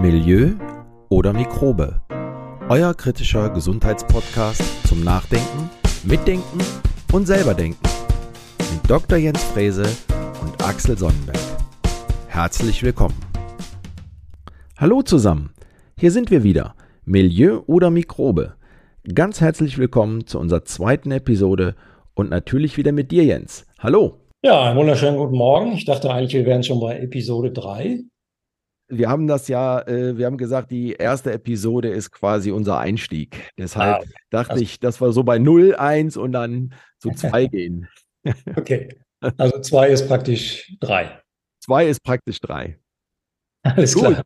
[0.00, 0.52] Milieu
[1.08, 2.00] oder Mikrobe.
[2.68, 5.68] Euer kritischer Gesundheitspodcast zum Nachdenken,
[6.04, 6.60] Mitdenken
[7.12, 7.82] und selberdenken.
[8.72, 9.18] Mit Dr.
[9.18, 9.82] Jens Frese
[10.40, 11.40] und Axel Sonnenberg.
[12.28, 13.16] Herzlich willkommen.
[14.76, 15.50] Hallo zusammen,
[15.98, 16.76] hier sind wir wieder.
[17.04, 18.54] Milieu oder Mikrobe.
[19.12, 21.74] Ganz herzlich willkommen zu unserer zweiten Episode
[22.14, 23.66] und natürlich wieder mit dir, Jens.
[23.80, 24.20] Hallo.
[24.44, 25.72] Ja, einen wunderschönen guten Morgen.
[25.72, 28.04] Ich dachte eigentlich, wir wären schon bei Episode 3
[28.88, 33.52] wir haben das ja, äh, wir haben gesagt, die erste Episode ist quasi unser Einstieg.
[33.58, 37.46] Deshalb ah, dachte also, ich, dass wir so bei 0, 1 und dann zu 2
[37.46, 37.88] gehen.
[38.56, 38.88] okay.
[39.36, 41.20] Also 2 ist praktisch 3.
[41.64, 42.78] 2 ist praktisch 3.
[43.64, 44.04] Alles Gut.
[44.04, 44.22] klar.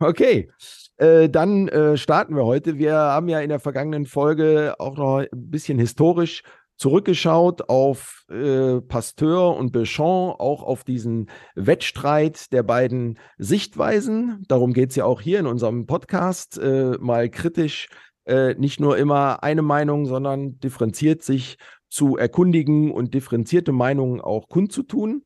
[0.00, 0.50] Okay.
[0.96, 2.78] Äh, dann äh, starten wir heute.
[2.78, 6.42] Wir haben ja in der vergangenen Folge auch noch ein bisschen historisch
[6.82, 14.44] zurückgeschaut auf äh, Pasteur und Béchamp, auch auf diesen Wettstreit der beiden Sichtweisen.
[14.48, 17.88] Darum geht es ja auch hier in unserem Podcast, äh, mal kritisch
[18.24, 21.56] äh, nicht nur immer eine Meinung, sondern differenziert sich
[21.88, 25.22] zu erkundigen und differenzierte Meinungen auch kundzutun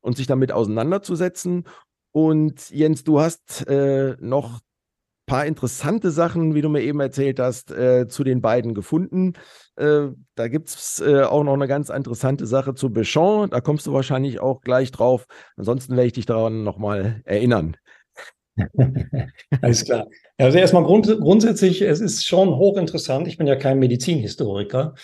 [0.00, 1.64] und sich damit auseinanderzusetzen.
[2.12, 4.60] Und Jens, du hast äh, noch
[5.30, 9.34] paar interessante Sachen, wie du mir eben erzählt hast, äh, zu den beiden gefunden.
[9.76, 13.50] Äh, da gibt es äh, auch noch eine ganz interessante Sache zu Béchamp.
[13.50, 15.26] Da kommst du wahrscheinlich auch gleich drauf.
[15.56, 17.76] Ansonsten werde ich dich daran nochmal erinnern.
[19.62, 20.08] Alles klar.
[20.36, 23.28] Also erstmal grund grundsätzlich, es ist schon hochinteressant.
[23.28, 24.96] Ich bin ja kein Medizinhistoriker.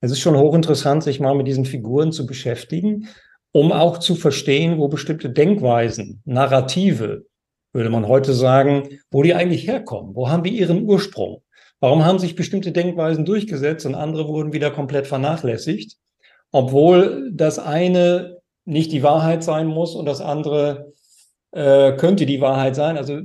[0.00, 3.06] Es ist schon hochinteressant, sich mal mit diesen Figuren zu beschäftigen,
[3.52, 7.29] um auch zu verstehen, wo bestimmte Denkweisen, Narrative,
[7.72, 10.14] würde man heute sagen, wo die eigentlich herkommen.
[10.14, 11.42] Wo haben die ihren Ursprung?
[11.80, 15.96] Warum haben sich bestimmte Denkweisen durchgesetzt und andere wurden wieder komplett vernachlässigt?
[16.52, 20.92] Obwohl das eine nicht die Wahrheit sein muss und das andere
[21.52, 22.96] äh, könnte die Wahrheit sein.
[22.96, 23.20] Also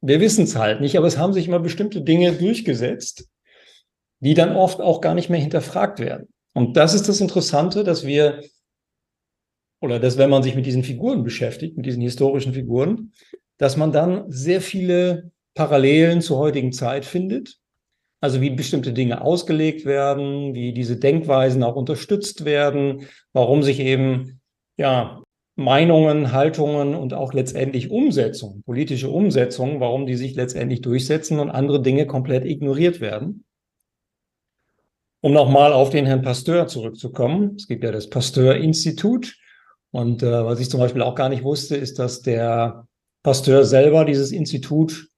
[0.00, 3.28] wir wissen es halt nicht, aber es haben sich immer bestimmte Dinge durchgesetzt,
[4.20, 6.28] die dann oft auch gar nicht mehr hinterfragt werden.
[6.54, 8.42] Und das ist das Interessante, dass wir
[9.80, 13.12] oder dass wenn man sich mit diesen Figuren beschäftigt, mit diesen historischen Figuren,
[13.58, 17.58] dass man dann sehr viele Parallelen zur heutigen Zeit findet.
[18.22, 24.40] Also wie bestimmte Dinge ausgelegt werden, wie diese Denkweisen auch unterstützt werden, warum sich eben
[24.76, 25.22] ja
[25.56, 31.82] Meinungen, Haltungen und auch letztendlich Umsetzungen, politische Umsetzungen, warum die sich letztendlich durchsetzen und andere
[31.82, 33.44] Dinge komplett ignoriert werden.
[35.22, 37.56] Um nochmal auf den Herrn Pasteur zurückzukommen.
[37.56, 39.36] Es gibt ja das Pasteur-Institut,
[39.92, 42.86] und äh, was ich zum Beispiel auch gar nicht wusste, ist, dass der
[43.22, 45.08] Pasteur selber dieses Institut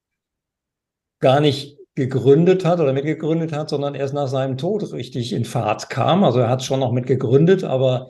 [1.21, 5.91] gar nicht gegründet hat oder mitgegründet hat, sondern erst nach seinem Tod richtig in Fahrt
[5.91, 6.25] kam.
[6.25, 8.09] Also er hat schon noch mit gegründet, aber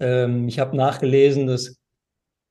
[0.00, 1.76] ähm, ich habe nachgelesen, dass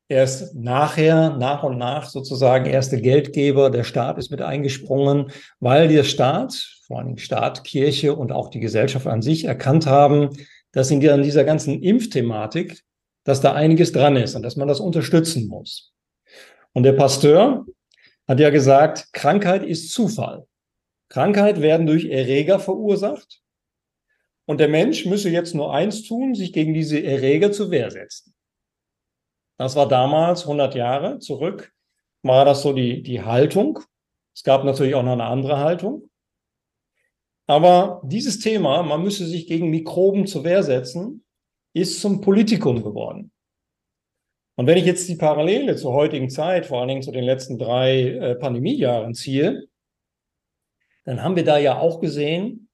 [0.08, 6.04] erst nachher, nach und nach sozusagen erste Geldgeber, der Staat ist mit eingesprungen, weil der
[6.04, 6.54] Staat,
[6.86, 10.30] vor allem Staat, Kirche und auch die Gesellschaft an sich erkannt haben,
[10.72, 12.84] dass in dieser ganzen Impfthematik
[13.24, 15.94] dass da einiges dran ist und dass man das unterstützen muss.
[16.74, 17.66] Und der Pasteur
[18.28, 20.48] hat ja gesagt, Krankheit ist Zufall.
[21.10, 23.42] Krankheit werden durch Erreger verursacht.
[24.46, 28.34] Und der Mensch müsse jetzt nur eins tun, sich gegen diese Erreger zur Wehr setzen.
[29.58, 31.72] Das war damals, 100 Jahre zurück,
[32.24, 33.80] war das so die, die Haltung.
[34.34, 36.10] Es gab natürlich auch noch eine andere Haltung.
[37.46, 41.23] Aber dieses Thema, man müsse sich gegen Mikroben zur Wehr setzen,
[41.74, 43.32] ist zum Politikum geworden.
[44.56, 47.58] Und wenn ich jetzt die Parallele zur heutigen Zeit, vor allen Dingen zu den letzten
[47.58, 49.68] drei äh, Pandemiejahren ziehe,
[51.06, 52.70] dann haben wir da ja auch gesehen,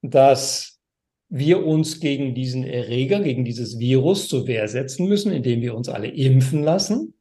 [0.00, 0.80] dass
[1.28, 5.88] wir uns gegen diesen Erreger, gegen dieses Virus zur Wehr setzen müssen, indem wir uns
[5.88, 7.14] alle impfen lassen.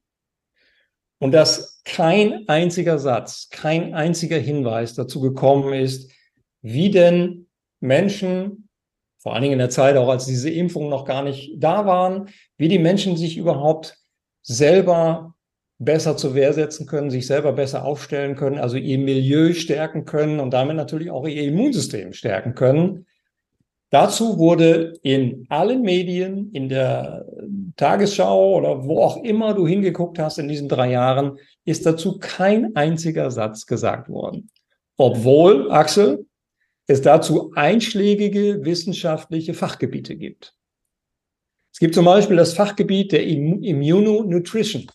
[1.19, 6.11] Und dass kein einziger Satz, kein einziger Hinweis dazu gekommen ist,
[6.61, 7.47] wie denn
[7.79, 8.60] Menschen
[9.21, 12.29] vor allen Dingen in der Zeit, auch als diese Impfungen noch gar nicht da waren,
[12.57, 13.97] wie die Menschen sich überhaupt
[14.41, 15.35] selber
[15.77, 20.39] besser zur Wehr setzen können, sich selber besser aufstellen können, also ihr Milieu stärken können
[20.39, 23.05] und damit natürlich auch ihr Immunsystem stärken können.
[23.91, 27.25] Dazu wurde in allen Medien, in der
[27.75, 32.75] Tagesschau oder wo auch immer du hingeguckt hast in diesen drei Jahren, ist dazu kein
[32.75, 34.49] einziger Satz gesagt worden.
[34.97, 36.25] Obwohl, Axel,
[36.91, 40.55] es dazu einschlägige wissenschaftliche Fachgebiete gibt.
[41.73, 44.91] Es gibt zum Beispiel das Fachgebiet der Immunonutrition.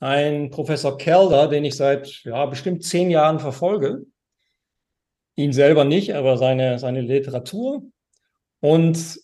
[0.00, 4.06] Ein Professor Kelder, den ich seit ja, bestimmt zehn Jahren verfolge,
[5.34, 7.82] ihn selber nicht, aber seine, seine Literatur.
[8.60, 9.20] Und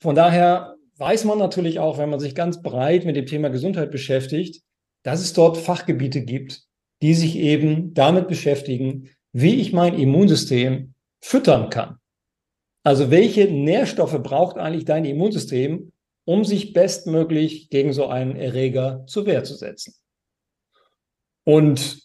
[0.00, 3.90] von daher weiß man natürlich auch, wenn man sich ganz breit mit dem Thema Gesundheit
[3.90, 4.62] beschäftigt,
[5.04, 6.64] dass es dort Fachgebiete gibt,
[7.02, 11.98] die sich eben damit beschäftigen, wie ich mein Immunsystem füttern kann.
[12.82, 15.92] Also welche Nährstoffe braucht eigentlich dein Immunsystem,
[16.24, 19.94] um sich bestmöglich gegen so einen Erreger zur Wehr zu setzen?
[21.44, 22.02] Und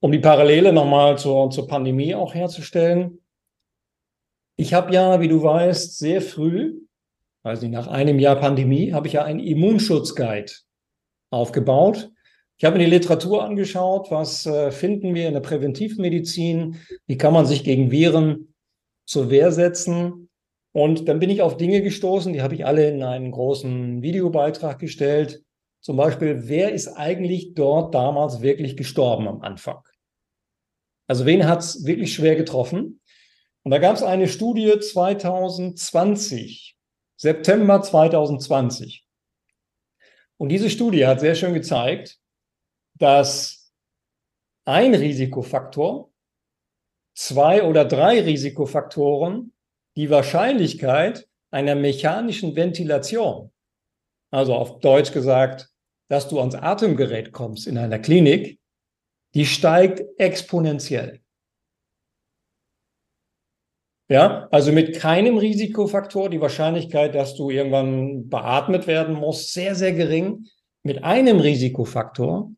[0.00, 3.20] um die Parallele nochmal zur, zur Pandemie auch herzustellen,
[4.56, 6.80] ich habe ja, wie du weißt, sehr früh,
[7.42, 10.52] also nach einem Jahr Pandemie, habe ich ja einen Immunschutzguide
[11.30, 12.10] aufgebaut.
[12.58, 16.76] Ich habe mir die Literatur angeschaut, was äh, finden wir in der Präventivmedizin,
[17.06, 18.49] wie kann man sich gegen Viren
[19.10, 20.30] zur Wehr setzen.
[20.72, 24.78] Und dann bin ich auf Dinge gestoßen, die habe ich alle in einen großen Videobeitrag
[24.78, 25.42] gestellt.
[25.80, 29.82] Zum Beispiel, wer ist eigentlich dort damals wirklich gestorben am Anfang?
[31.08, 33.00] Also wen hat es wirklich schwer getroffen?
[33.64, 36.76] Und da gab es eine Studie 2020,
[37.16, 39.04] September 2020.
[40.36, 42.20] Und diese Studie hat sehr schön gezeigt,
[42.94, 43.72] dass
[44.64, 46.09] ein Risikofaktor,
[47.14, 49.52] zwei oder drei Risikofaktoren
[49.96, 53.50] die Wahrscheinlichkeit einer mechanischen Ventilation,
[54.30, 55.68] also auf Deutsch gesagt,
[56.08, 58.58] dass du ans Atemgerät kommst in einer Klinik,
[59.34, 61.20] die steigt exponentiell.
[64.08, 69.92] Ja, also mit keinem Risikofaktor die Wahrscheinlichkeit, dass du irgendwann beatmet werden musst, sehr, sehr
[69.92, 70.46] gering.
[70.82, 72.50] Mit einem Risikofaktor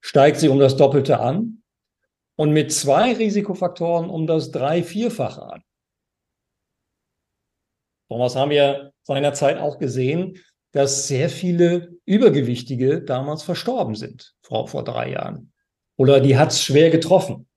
[0.00, 1.57] steigt sie um das Doppelte an
[2.38, 5.62] und mit zwei Risikofaktoren um das drei-, vierfache an.
[8.08, 10.38] Was haben wir seinerzeit auch gesehen,
[10.70, 15.52] dass sehr viele Übergewichtige damals verstorben sind, vor, vor drei Jahren.
[15.96, 17.48] Oder die hat es schwer getroffen.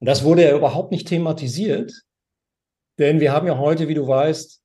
[0.00, 2.04] Und das wurde ja überhaupt nicht thematisiert,
[2.98, 4.62] denn wir haben ja heute, wie du weißt,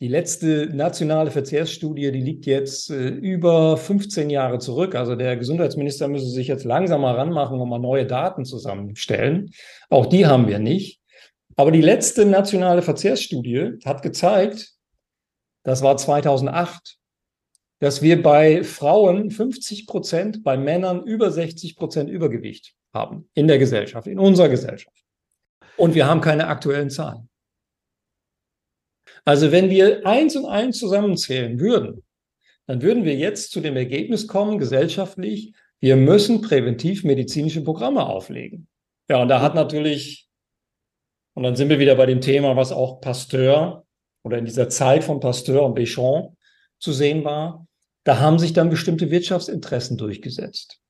[0.00, 4.94] die letzte nationale Verkehrsstudie, die liegt jetzt äh, über 15 Jahre zurück.
[4.94, 9.50] Also der Gesundheitsminister müsse sich jetzt langsam mal ranmachen und mal neue Daten zusammenstellen.
[9.90, 11.00] Auch die haben wir nicht.
[11.56, 14.72] Aber die letzte nationale Verkehrsstudie hat gezeigt,
[15.64, 16.96] das war 2008,
[17.80, 23.58] dass wir bei Frauen 50 Prozent, bei Männern über 60 Prozent Übergewicht haben in der
[23.58, 25.04] Gesellschaft, in unserer Gesellschaft.
[25.76, 27.29] Und wir haben keine aktuellen Zahlen.
[29.24, 32.02] Also wenn wir eins und eins zusammenzählen würden,
[32.66, 38.68] dann würden wir jetzt zu dem Ergebnis kommen, gesellschaftlich, wir müssen präventivmedizinische Programme auflegen.
[39.08, 40.28] Ja, und da hat natürlich,
[41.34, 43.84] und dann sind wir wieder bei dem Thema, was auch Pasteur
[44.22, 46.36] oder in dieser Zeit von Pasteur und Béchamp
[46.78, 47.66] zu sehen war,
[48.04, 50.80] da haben sich dann bestimmte Wirtschaftsinteressen durchgesetzt.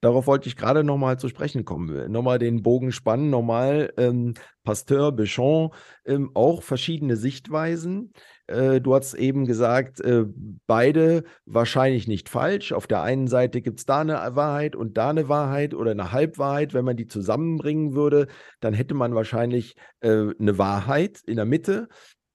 [0.00, 2.10] Darauf wollte ich gerade nochmal zu sprechen kommen.
[2.12, 5.72] Nochmal den Bogen spannen, nochmal ähm, Pasteur, Béchamp,
[6.04, 8.12] ähm, auch verschiedene Sichtweisen.
[8.46, 10.24] Äh, du hast eben gesagt, äh,
[10.68, 12.72] beide wahrscheinlich nicht falsch.
[12.72, 16.12] Auf der einen Seite gibt es da eine Wahrheit und da eine Wahrheit oder eine
[16.12, 16.74] Halbwahrheit.
[16.74, 18.28] Wenn man die zusammenbringen würde,
[18.60, 21.88] dann hätte man wahrscheinlich äh, eine Wahrheit in der Mitte.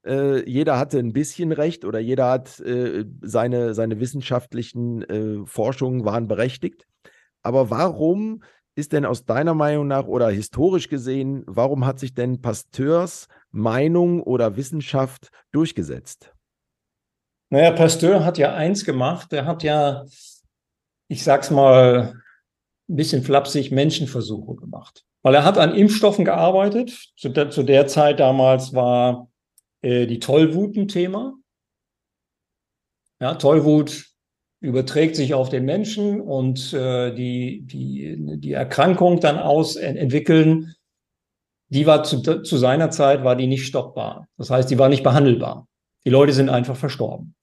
[0.06, 6.04] Äh, jeder hatte ein bisschen recht oder jeder hat äh, seine, seine wissenschaftlichen äh, Forschungen
[6.04, 6.84] waren berechtigt.
[7.44, 8.42] Aber warum
[8.74, 14.22] ist denn aus deiner Meinung nach oder historisch gesehen, warum hat sich denn Pasteurs Meinung
[14.22, 16.34] oder Wissenschaft durchgesetzt?
[17.50, 19.32] Naja, Pasteur hat ja eins gemacht.
[19.32, 20.04] Er hat ja,
[21.08, 22.20] ich sag's mal,
[22.88, 25.04] ein bisschen flapsig Menschenversuche gemacht.
[25.22, 27.12] Weil er hat an Impfstoffen gearbeitet.
[27.16, 29.28] Zu der, zu der Zeit damals war
[29.82, 31.34] äh, die Tollwut ein Thema.
[33.20, 34.13] Ja, Tollwut
[34.64, 40.74] überträgt sich auf den Menschen und äh, die, die, die Erkrankung dann aus entwickeln,
[41.68, 44.26] die war zu, zu seiner Zeit war die nicht stoppbar.
[44.38, 45.68] Das heißt, die war nicht behandelbar.
[46.04, 47.34] Die Leute sind einfach verstorben.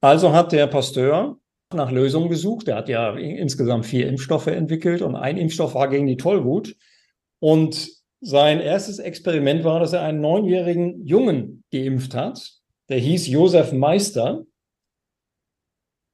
[0.00, 1.36] Also hat der Pasteur
[1.74, 2.68] nach Lösungen gesucht.
[2.68, 6.76] Er hat ja insgesamt vier Impfstoffe entwickelt und ein Impfstoff war gegen die Tollwut.
[7.38, 7.88] Und
[8.20, 12.52] sein erstes Experiment war, dass er einen neunjährigen Jungen geimpft hat.
[12.88, 14.44] Der hieß Josef Meister.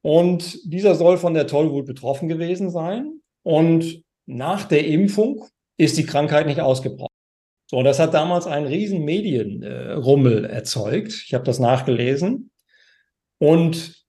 [0.07, 3.23] Und dieser soll von der Tollwut betroffen gewesen sein.
[3.43, 5.47] Und nach der Impfung
[5.79, 7.13] ist die Krankheit nicht ausgebrochen.
[7.69, 11.25] So, das hat damals einen riesen Medienrummel äh, erzeugt.
[11.27, 12.53] Ich habe das nachgelesen.
[13.39, 14.07] Und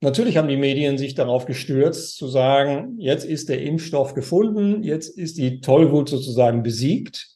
[0.00, 5.18] natürlich haben die Medien sich darauf gestürzt, zu sagen, jetzt ist der Impfstoff gefunden, jetzt
[5.18, 7.26] ist die Tollwut sozusagen besiegt.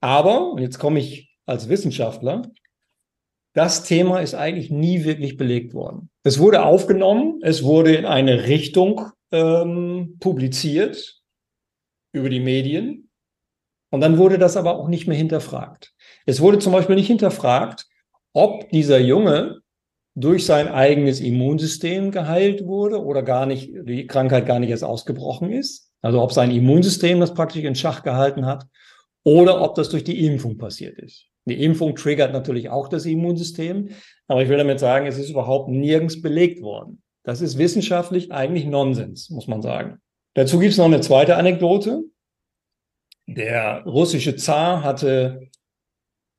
[0.00, 2.42] Aber, und jetzt komme ich als Wissenschaftler,
[3.54, 6.10] das Thema ist eigentlich nie wirklich belegt worden.
[6.24, 11.22] Es wurde aufgenommen, es wurde in eine Richtung ähm, publiziert
[12.12, 13.10] über die Medien
[13.90, 15.94] und dann wurde das aber auch nicht mehr hinterfragt.
[16.26, 17.86] Es wurde zum Beispiel nicht hinterfragt,
[18.32, 19.60] ob dieser Junge
[20.16, 25.52] durch sein eigenes Immunsystem geheilt wurde oder gar nicht, die Krankheit gar nicht erst ausgebrochen
[25.52, 25.90] ist.
[26.02, 28.66] Also ob sein Immunsystem das praktisch in Schach gehalten hat
[29.24, 31.28] oder ob das durch die Impfung passiert ist.
[31.46, 33.90] Die Impfung triggert natürlich auch das Immunsystem,
[34.28, 37.02] aber ich will damit sagen, es ist überhaupt nirgends belegt worden.
[37.22, 39.98] Das ist wissenschaftlich eigentlich Nonsens, muss man sagen.
[40.34, 42.04] Dazu gibt es noch eine zweite Anekdote.
[43.26, 45.48] Der russische Zar hatte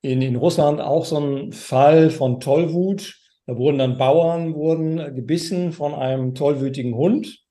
[0.02, 3.18] in, in Russland auch so einen Fall von Tollwut.
[3.46, 7.44] Da wurden dann Bauern wurden gebissen von einem tollwütigen Hund.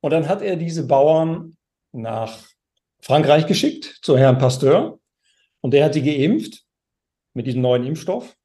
[0.00, 1.56] Und dann hat er diese Bauern
[1.92, 2.38] nach
[3.00, 4.99] Frankreich geschickt zu Herrn Pasteur.
[5.60, 6.64] Und der hat sie geimpft
[7.34, 8.36] mit diesem neuen Impfstoff.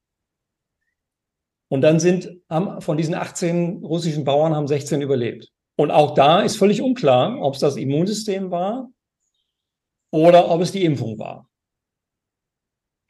[1.67, 2.41] Und dann sind
[2.79, 5.51] von diesen 18 russischen Bauern haben 16 überlebt.
[5.77, 8.89] Und auch da ist völlig unklar, ob es das Immunsystem war
[10.11, 11.49] oder ob es die Impfung war.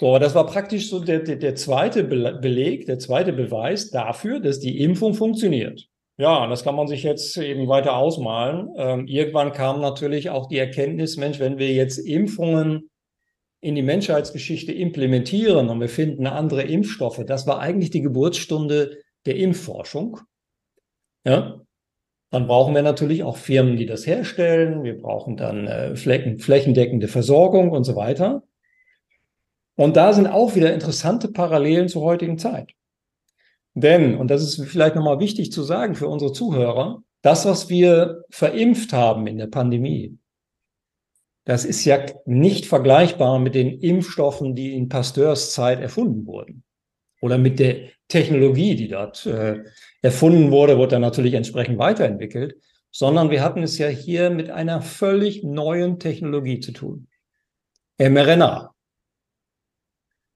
[0.01, 4.59] So, das war praktisch so der, der, der zweite Beleg, der zweite Beweis dafür, dass
[4.59, 5.87] die Impfung funktioniert.
[6.17, 8.69] Ja, das kann man sich jetzt eben weiter ausmalen.
[8.77, 12.89] Ähm, irgendwann kam natürlich auch die Erkenntnis, Mensch, wenn wir jetzt Impfungen
[13.65, 19.37] in die Menschheitsgeschichte implementieren und wir finden andere Impfstoffe, das war eigentlich die Geburtsstunde der
[19.37, 20.19] Impfforschung.
[21.25, 21.61] Ja,
[22.29, 24.83] dann brauchen wir natürlich auch Firmen, die das herstellen.
[24.83, 28.43] Wir brauchen dann äh, flächen, flächendeckende Versorgung und so weiter.
[29.75, 32.71] Und da sind auch wieder interessante Parallelen zur heutigen Zeit.
[33.73, 38.21] Denn, und das ist vielleicht nochmal wichtig zu sagen für unsere Zuhörer, das, was wir
[38.29, 40.19] verimpft haben in der Pandemie,
[41.45, 46.63] das ist ja nicht vergleichbar mit den Impfstoffen, die in Pasteurs Zeit erfunden wurden.
[47.21, 49.63] Oder mit der Technologie, die dort äh,
[50.01, 52.55] erfunden wurde, wurde dann natürlich entsprechend weiterentwickelt,
[52.91, 57.07] sondern wir hatten es ja hier mit einer völlig neuen Technologie zu tun.
[57.99, 58.73] mRNA.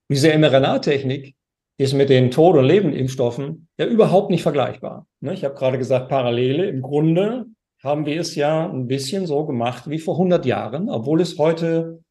[0.10, 1.36] Diese mRNA-Technik
[1.78, 5.08] ist mit den Tod- und Lebendimpfstoffen ja überhaupt nicht vergleichbar.
[5.22, 6.68] Ne, ich habe gerade gesagt, Parallele.
[6.68, 7.46] Im Grunde
[7.84, 12.04] haben wir es ja ein bisschen so gemacht wie vor 100 Jahren, obwohl es heute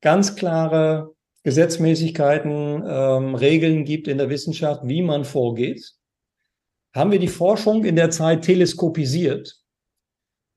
[0.00, 1.14] ganz klare
[1.44, 5.92] Gesetzmäßigkeiten, ähm, Regeln gibt in der Wissenschaft, wie man vorgeht,
[6.94, 9.60] haben wir die Forschung in der Zeit teleskopisiert.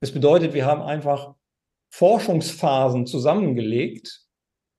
[0.01, 1.33] Das bedeutet, wir haben einfach
[1.91, 4.25] Forschungsphasen zusammengelegt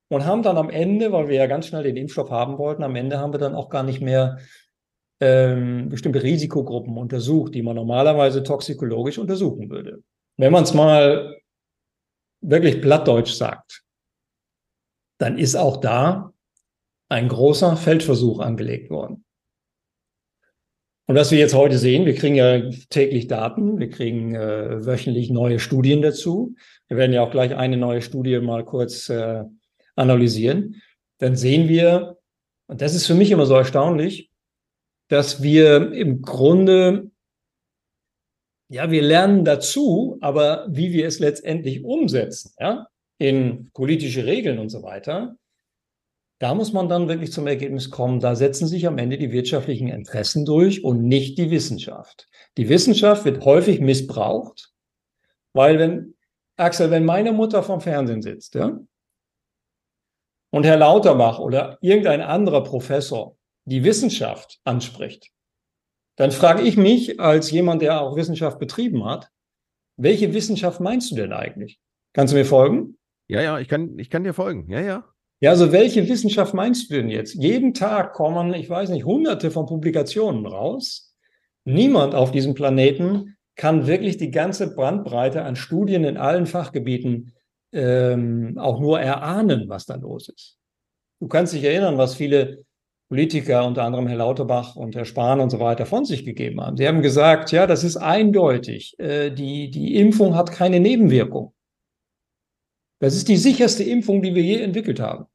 [0.09, 2.95] und haben dann am Ende, weil wir ja ganz schnell den Impfstoff haben wollten, am
[2.95, 4.39] Ende haben wir dann auch gar nicht mehr
[5.21, 10.03] ähm, bestimmte Risikogruppen untersucht, die man normalerweise toxikologisch untersuchen würde.
[10.37, 11.37] Wenn man es mal
[12.41, 13.83] wirklich plattdeutsch sagt,
[15.19, 16.33] dann ist auch da
[17.09, 19.25] ein großer Feldversuch angelegt worden.
[21.09, 25.31] Und was wir jetzt heute sehen, wir kriegen ja täglich Daten, wir kriegen äh, wöchentlich
[25.31, 26.57] neue Studien dazu.
[26.89, 29.45] Wir werden ja auch gleich eine neue Studie mal kurz äh,
[29.95, 30.83] analysieren,
[31.19, 32.19] dann sehen wir,
[32.67, 34.31] und das ist für mich immer so erstaunlich,
[35.09, 37.11] dass wir im Grunde,
[38.69, 44.69] ja, wir lernen dazu, aber wie wir es letztendlich umsetzen, ja, in politische Regeln und
[44.69, 45.37] so weiter,
[46.39, 49.89] da muss man dann wirklich zum Ergebnis kommen, da setzen sich am Ende die wirtschaftlichen
[49.89, 52.29] Interessen durch und nicht die Wissenschaft.
[52.59, 54.73] Die Wissenschaft wird häufig missbraucht,
[55.55, 56.15] weil wenn,
[56.57, 58.79] Axel, wenn meine Mutter vom Fernsehen sitzt, ja,
[60.51, 63.37] und Herr Lauterbach oder irgendein anderer Professor
[63.67, 65.31] die Wissenschaft anspricht,
[66.17, 69.29] dann frage ich mich als jemand, der auch Wissenschaft betrieben hat,
[69.99, 71.79] welche Wissenschaft meinst du denn eigentlich?
[72.15, 72.97] Kannst du mir folgen?
[73.29, 74.71] Ja, ja, ich kann, ich kann dir folgen.
[74.71, 75.05] Ja, ja.
[75.41, 77.35] Ja, also welche Wissenschaft meinst du denn jetzt?
[77.35, 81.15] Jeden Tag kommen, ich weiß nicht, hunderte von Publikationen raus.
[81.65, 87.35] Niemand auf diesem Planeten kann wirklich die ganze Brandbreite an Studien in allen Fachgebieten
[87.73, 90.59] ähm, auch nur erahnen, was da los ist.
[91.21, 92.65] Du kannst dich erinnern, was viele
[93.09, 96.77] Politiker, unter anderem Herr Lauterbach und Herr Spahn und so weiter, von sich gegeben haben.
[96.77, 98.99] Sie haben gesagt, ja, das ist eindeutig.
[98.99, 101.55] Äh, die, die Impfung hat keine Nebenwirkung.
[102.99, 105.27] Das ist die sicherste Impfung, die wir je entwickelt haben.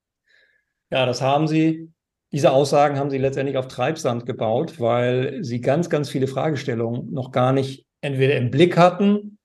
[0.91, 1.89] Ja, das haben sie,
[2.33, 7.31] diese Aussagen haben sie letztendlich auf Treibsand gebaut, weil sie ganz, ganz viele Fragestellungen noch
[7.31, 9.37] gar nicht entweder im Blick hatten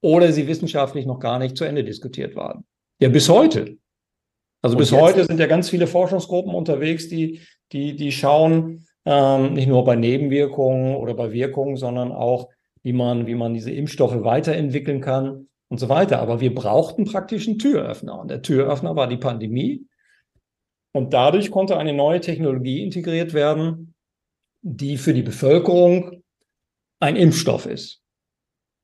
[0.00, 2.64] oder sie wissenschaftlich noch gar nicht zu Ende diskutiert waren.
[3.00, 3.76] Ja, bis heute.
[4.64, 7.42] Also Und bis heute sind ja ganz viele Forschungsgruppen unterwegs, die,
[7.72, 12.48] die, die schauen ähm, nicht nur bei Nebenwirkungen oder bei Wirkungen, sondern auch,
[12.82, 16.18] wie man, wie man diese Impfstoffe weiterentwickeln kann und so weiter.
[16.20, 18.18] Aber wir brauchten praktisch einen Türöffner.
[18.18, 19.84] Und der Türöffner war die Pandemie.
[20.92, 23.94] Und dadurch konnte eine neue Technologie integriert werden,
[24.62, 26.22] die für die Bevölkerung
[27.00, 28.02] ein Impfstoff ist.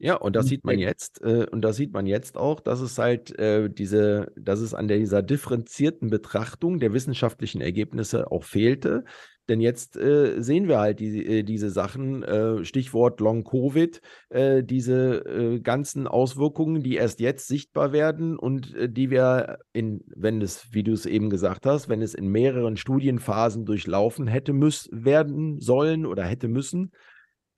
[0.03, 2.97] Ja, und das sieht man jetzt, äh, und da sieht man jetzt auch, dass es
[2.97, 9.05] halt äh, diese, dass es an dieser differenzierten Betrachtung der wissenschaftlichen Ergebnisse auch fehlte.
[9.51, 15.61] Denn jetzt äh, sehen wir halt die, äh, diese Sachen, äh, Stichwort Long-Covid, äh, diese
[15.63, 20.93] ganzen Auswirkungen, die erst jetzt sichtbar werden und die wir in, wenn es, wie du
[20.93, 26.25] es eben gesagt hast, wenn es in mehreren Studienphasen durchlaufen hätte müssen, werden sollen oder
[26.25, 26.93] hätte müssen,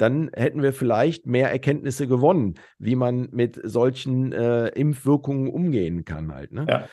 [0.02, 6.34] dann hätten wir vielleicht mehr Erkenntnisse gewonnen, wie man mit solchen äh, Impfwirkungen umgehen kann
[6.34, 6.52] halt.
[6.52, 6.66] Ne?
[6.68, 6.88] Ja.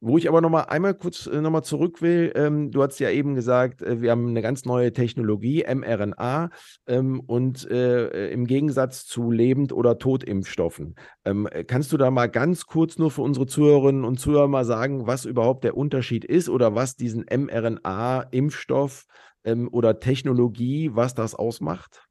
[0.00, 2.98] Wo ich aber noch mal einmal kurz äh, noch mal zurück will, ähm, du hast
[2.98, 6.50] ja eben gesagt, äh, wir haben eine ganz neue Technologie, mRNA,
[6.86, 10.94] ähm, und äh, im Gegensatz zu Lebend- oder Totimpfstoffen.
[11.24, 15.06] Ähm, kannst du da mal ganz kurz nur für unsere Zuhörerinnen und Zuhörer mal sagen,
[15.06, 19.06] was überhaupt der Unterschied ist oder was diesen mRNA-Impfstoff
[19.44, 22.05] ähm, oder Technologie, was das ausmacht?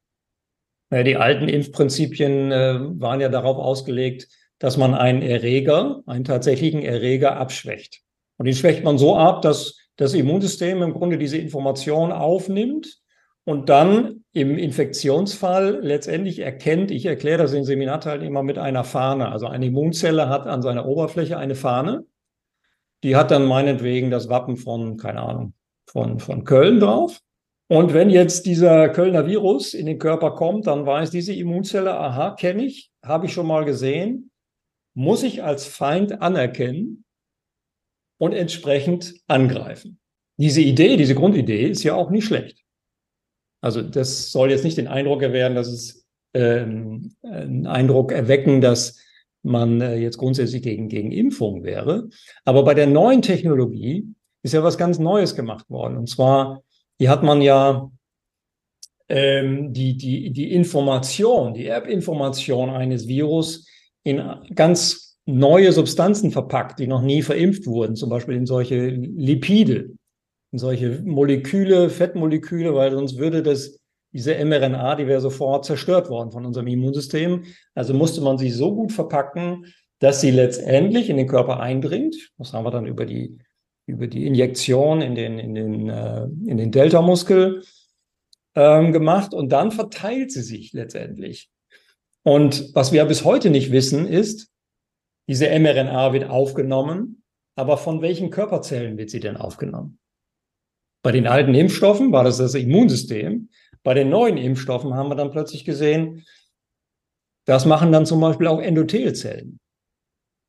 [0.90, 4.28] Ja, die alten Impfprinzipien äh, waren ja darauf ausgelegt,
[4.58, 8.02] dass man einen Erreger, einen tatsächlichen Erreger abschwächt.
[8.38, 13.00] Und den schwächt man so ab, dass das Immunsystem im Grunde diese Information aufnimmt
[13.44, 19.30] und dann im Infektionsfall letztendlich erkennt, ich erkläre das in Seminarteilnehmern mit einer Fahne.
[19.30, 22.04] Also eine Immunzelle hat an seiner Oberfläche eine Fahne.
[23.02, 25.54] Die hat dann meinetwegen das Wappen von, keine Ahnung,
[25.86, 27.20] von, von Köln drauf.
[27.68, 32.36] Und wenn jetzt dieser Kölner Virus in den Körper kommt, dann weiß diese Immunzelle, aha,
[32.38, 34.30] kenne ich, habe ich schon mal gesehen,
[34.94, 37.04] muss ich als Feind anerkennen
[38.18, 39.98] und entsprechend angreifen.
[40.38, 42.62] Diese Idee, diese Grundidee ist ja auch nicht schlecht.
[43.60, 49.00] Also das soll jetzt nicht den Eindruck erwehren, dass es ähm, einen Eindruck erwecken, dass
[49.42, 52.08] man äh, jetzt grundsätzlich gegen, gegen Impfung wäre.
[52.44, 54.06] Aber bei der neuen Technologie
[54.42, 55.96] ist ja was ganz Neues gemacht worden.
[55.96, 56.62] Und zwar
[56.98, 57.90] hier hat man ja
[59.08, 63.68] ähm, die, die, die Information, die Erbinformation eines Virus
[64.02, 64.22] in
[64.54, 69.90] ganz neue Substanzen verpackt, die noch nie verimpft wurden, zum Beispiel in solche Lipide,
[70.52, 73.78] in solche Moleküle, Fettmoleküle, weil sonst würde das,
[74.12, 77.44] diese mRNA, die wäre sofort zerstört worden von unserem Immunsystem.
[77.74, 79.66] Also musste man sie so gut verpacken,
[79.98, 82.14] dass sie letztendlich in den Körper eindringt.
[82.38, 83.38] Das haben wir dann über die
[83.86, 87.62] über die Injektion in den, in den, äh, in den Delta-Muskel
[88.54, 91.50] ähm, gemacht und dann verteilt sie sich letztendlich.
[92.22, 94.50] Und was wir bis heute nicht wissen, ist,
[95.28, 97.22] diese mRNA wird aufgenommen,
[97.54, 99.98] aber von welchen Körperzellen wird sie denn aufgenommen?
[101.02, 103.48] Bei den alten Impfstoffen war das das Immunsystem.
[103.84, 106.24] Bei den neuen Impfstoffen haben wir dann plötzlich gesehen,
[107.44, 109.60] das machen dann zum Beispiel auch Endothelzellen.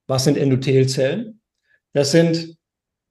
[0.07, 1.41] Was sind Endothelzellen?
[1.93, 2.57] Das sind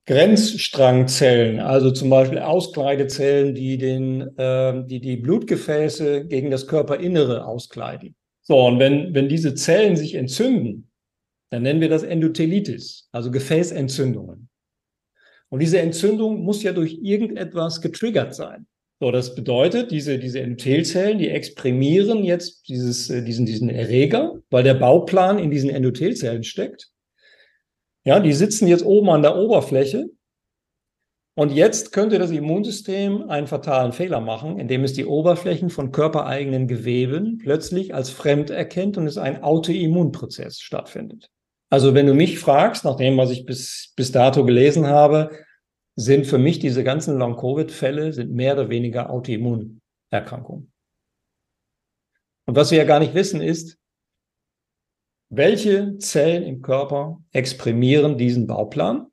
[0.07, 8.15] Grenzstrangzellen, also zum Beispiel Auskleidezellen, die, den, äh, die die Blutgefäße gegen das Körperinnere auskleiden.
[8.43, 10.91] So, und wenn, wenn diese Zellen sich entzünden,
[11.51, 14.49] dann nennen wir das Endothelitis, also Gefäßentzündungen.
[15.49, 18.67] Und diese Entzündung muss ja durch irgendetwas getriggert sein.
[19.01, 24.63] So, das bedeutet, diese, diese Endothelzellen, die exprimieren jetzt dieses, äh, diesen, diesen Erreger, weil
[24.63, 26.91] der Bauplan in diesen Endothelzellen steckt.
[28.07, 30.09] Ja, die sitzen jetzt oben an der Oberfläche.
[31.35, 36.69] Und jetzt könnte das Immunsystem einen fatalen Fehler machen, indem es die Oberflächen von körpereigenen
[36.69, 41.29] Geweben plötzlich als fremd erkennt und es ein Autoimmunprozess stattfindet.
[41.69, 45.31] Also wenn du mich fragst, nach dem, was ich bis, bis dato gelesen habe,
[45.97, 50.73] sind für mich diese ganzen Long-Covid-Fälle sind mehr oder weniger Autoimmunerkrankungen.
[52.47, 53.79] Und was wir ja gar nicht wissen ist,
[55.29, 59.07] welche Zellen im Körper exprimieren diesen Bauplan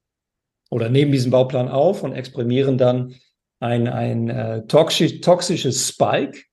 [0.69, 3.15] oder nehmen diesen Bauplan auf und exprimieren dann
[3.59, 6.43] ein, ein äh, toxisch, toxisches Spike,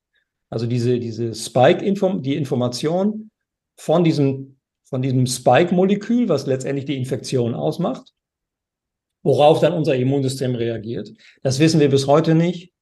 [0.48, 3.30] also diese, diese Spike, -Inform die Information
[3.76, 8.12] von diesem, von diesem Spike-Molekül, was letztendlich die Infektion ausmacht,
[9.22, 11.10] worauf dann unser Immunsystem reagiert.
[11.42, 12.72] Das wissen wir bis heute nicht,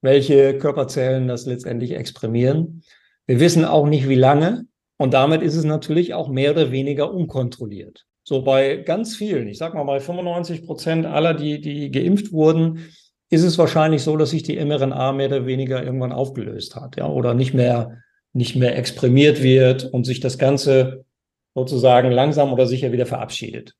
[0.00, 2.82] welche Körperzellen das letztendlich exprimieren.
[3.26, 4.66] Wir wissen auch nicht, wie lange
[5.02, 8.06] und damit ist es natürlich auch mehr oder weniger unkontrolliert.
[8.22, 12.86] So bei ganz vielen, ich sag mal bei 95 Prozent aller, die, die geimpft wurden,
[13.28, 17.08] ist es wahrscheinlich so, dass sich die mRNA mehr oder weniger irgendwann aufgelöst hat, ja,
[17.08, 17.98] oder nicht mehr,
[18.32, 21.04] nicht mehr exprimiert wird und sich das Ganze
[21.52, 23.74] sozusagen langsam oder sicher wieder verabschiedet.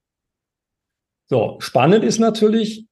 [1.31, 2.87] So, spannend ist natürlich,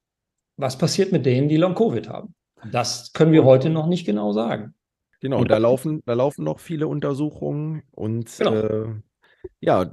[0.55, 2.33] was passiert mit denen, die Long-Covid haben.
[2.71, 4.73] Das können wir heute noch nicht genau sagen.
[5.21, 8.53] Genau, und da laufen, da laufen noch viele Untersuchungen und genau.
[8.53, 8.87] äh,
[9.59, 9.91] ja,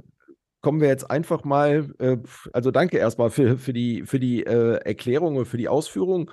[0.61, 2.17] kommen wir jetzt einfach mal, äh,
[2.51, 6.31] also danke erstmal für, für die, für die äh, Erklärung und für die Ausführung.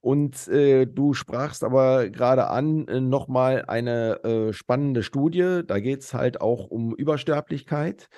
[0.00, 5.62] Und äh, du sprachst aber gerade an äh, nochmal eine äh, spannende Studie.
[5.66, 8.08] Da geht es halt auch um Übersterblichkeit.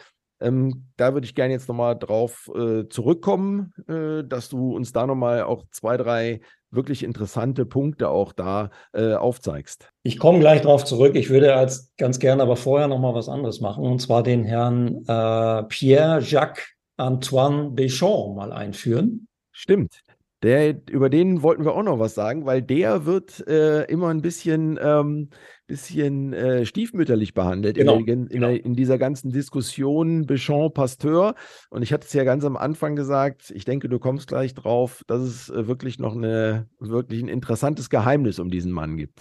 [0.41, 5.07] Ähm, da würde ich gerne jetzt nochmal drauf äh, zurückkommen, äh, dass du uns da
[5.07, 9.91] nochmal auch zwei, drei wirklich interessante Punkte auch da äh, aufzeigst.
[10.03, 11.15] Ich komme gleich darauf zurück.
[11.15, 14.45] Ich würde als ganz gerne aber vorher noch mal was anderes machen und zwar den
[14.45, 19.29] Herrn äh, Pierre-Jacques Antoine Béchamp mal einführen.
[19.53, 20.01] Stimmt.
[20.45, 24.23] Der, über den wollten wir auch noch was sagen, weil der wird äh, immer ein
[24.23, 25.31] bisschen, ähm,
[25.67, 28.49] bisschen äh, stiefmütterlich behandelt genau, in, der, in, genau.
[28.49, 31.35] in, dieser ganzen Diskussion Béchamp-Pasteur.
[31.71, 35.03] Und ich hatte es ja ganz am Anfang gesagt, ich denke, du kommst gleich drauf,
[35.09, 39.19] dass es äh, wirklich noch eine, wirklich ein interessantes Geheimnis um diesen Mann gibt.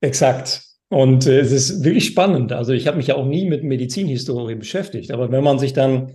[0.00, 0.62] Exakt.
[0.88, 2.52] Und äh, es ist wirklich spannend.
[2.52, 6.14] Also ich habe mich ja auch nie mit Medizinhistorie beschäftigt, aber wenn man sich dann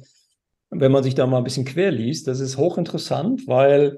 [0.69, 3.97] wenn man sich da mal ein bisschen quer liest, das ist hochinteressant, weil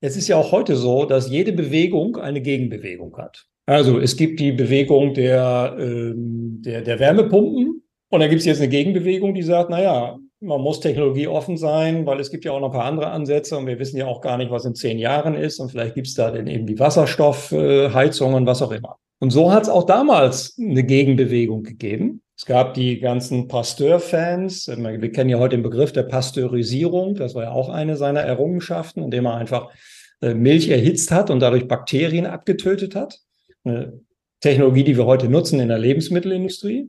[0.00, 3.46] es ist ja auch heute so, dass jede Bewegung eine Gegenbewegung hat.
[3.66, 8.60] Also es gibt die Bewegung der, ähm, der, der Wärmepumpen und dann gibt es jetzt
[8.60, 12.68] eine Gegenbewegung, die sagt, naja, man muss technologieoffen sein, weil es gibt ja auch noch
[12.68, 15.34] ein paar andere Ansätze und wir wissen ja auch gar nicht, was in zehn Jahren
[15.34, 18.98] ist und vielleicht gibt es da dann eben die Wasserstoffheizung und was auch immer.
[19.18, 22.22] Und so hat es auch damals eine Gegenbewegung gegeben.
[22.46, 24.68] Es gab die ganzen Pasteur-Fans.
[24.68, 27.16] Wir kennen ja heute den Begriff der Pasteurisierung.
[27.16, 29.72] Das war ja auch eine seiner Errungenschaften, indem er einfach
[30.20, 33.18] äh, Milch erhitzt hat und dadurch Bakterien abgetötet hat.
[33.64, 34.00] Eine
[34.38, 36.88] Technologie, die wir heute nutzen in der Lebensmittelindustrie.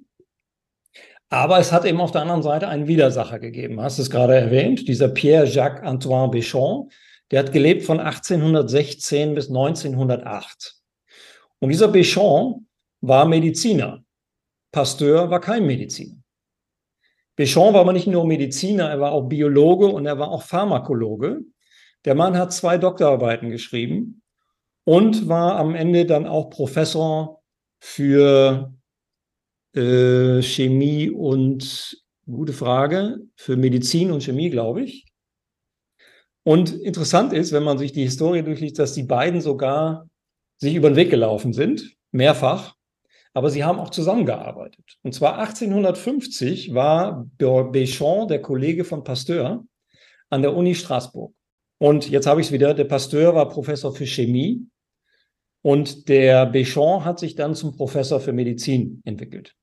[1.30, 3.78] Aber es hat eben auf der anderen Seite einen Widersacher gegeben.
[3.78, 6.92] Du hast es gerade erwähnt, dieser Pierre-Jacques Antoine Béchamp,
[7.32, 10.76] der hat gelebt von 1816 bis 1908.
[11.58, 12.60] Und dieser Béchamp
[13.02, 14.04] war Mediziner.
[14.78, 16.22] Pasteur war kein Mediziner.
[17.36, 21.42] Béchamp war aber nicht nur Mediziner, er war auch Biologe und er war auch Pharmakologe.
[22.06, 24.22] Der Mann hat zwei Doktorarbeiten geschrieben
[24.84, 27.42] und war am Ende dann auch Professor
[27.80, 28.72] für
[29.74, 35.08] äh, Chemie und, gute Frage, für Medizin und Chemie, glaube ich.
[36.44, 40.08] Und interessant ist, wenn man sich die Historie durchliest, dass die beiden sogar
[40.62, 42.77] sich über den Weg gelaufen sind, mehrfach
[43.38, 44.98] aber sie haben auch zusammengearbeitet.
[45.04, 49.64] Und zwar 1850 war Béchamp, der Kollege von Pasteur,
[50.32, 51.36] an der Uni Straßburg.
[51.78, 54.66] Und jetzt habe ich es wieder, der Pasteur war Professor für Chemie
[55.62, 59.54] und der Béchamp hat sich dann zum Professor für Medizin entwickelt.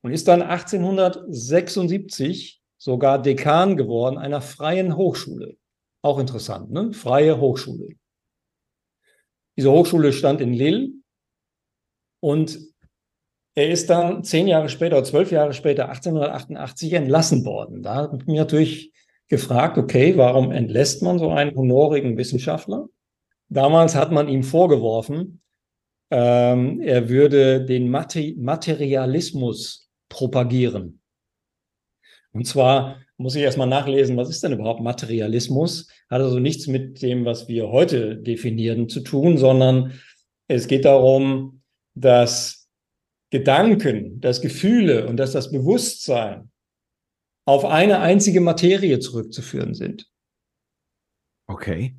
[0.00, 5.58] Und ist dann 1876 sogar Dekan geworden einer freien Hochschule.
[6.00, 6.94] Auch interessant, ne?
[6.94, 7.88] Freie Hochschule.
[9.54, 11.03] Diese Hochschule stand in Lille
[12.24, 12.58] und
[13.54, 17.82] er ist dann zehn Jahre später zwölf Jahre später, 1888, entlassen worden.
[17.82, 18.92] Da habe ich mich natürlich
[19.28, 22.88] gefragt, okay, warum entlässt man so einen honorigen Wissenschaftler?
[23.50, 25.42] Damals hat man ihm vorgeworfen,
[26.10, 31.00] ähm, er würde den Mate Materialismus propagieren.
[32.32, 35.88] Und zwar muss ich erstmal nachlesen, was ist denn überhaupt Materialismus?
[36.08, 39.92] Hat also nichts mit dem, was wir heute definieren, zu tun, sondern
[40.48, 41.53] es geht darum,
[41.94, 42.68] dass
[43.30, 46.50] Gedanken, dass Gefühle und dass das Bewusstsein
[47.46, 50.08] auf eine einzige Materie zurückzuführen sind.
[51.46, 51.96] Okay.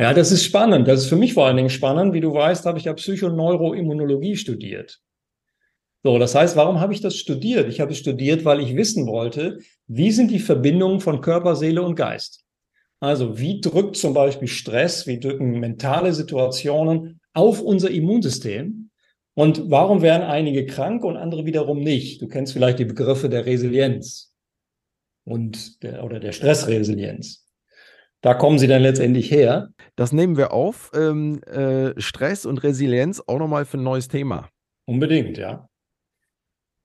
[0.00, 0.86] Ja, das ist spannend.
[0.86, 2.12] Das ist für mich vor allen Dingen spannend.
[2.12, 5.00] Wie du weißt, habe ich ja Psychoneuroimmunologie studiert.
[6.04, 7.68] So, das heißt, warum habe ich das studiert?
[7.68, 11.82] Ich habe es studiert, weil ich wissen wollte, wie sind die Verbindungen von Körper, Seele
[11.82, 12.44] und Geist?
[13.00, 18.77] Also, wie drückt zum Beispiel Stress, wie drücken mentale Situationen auf unser Immunsystem.
[19.38, 22.20] Und warum werden einige krank und andere wiederum nicht?
[22.20, 24.34] Du kennst vielleicht die Begriffe der Resilienz
[25.22, 27.46] und der, oder der Stressresilienz.
[28.20, 29.68] Da kommen sie dann letztendlich her.
[29.94, 30.90] Das nehmen wir auf.
[30.92, 34.48] Ähm, äh, Stress und Resilienz auch nochmal für ein neues Thema.
[34.86, 35.68] Unbedingt, ja.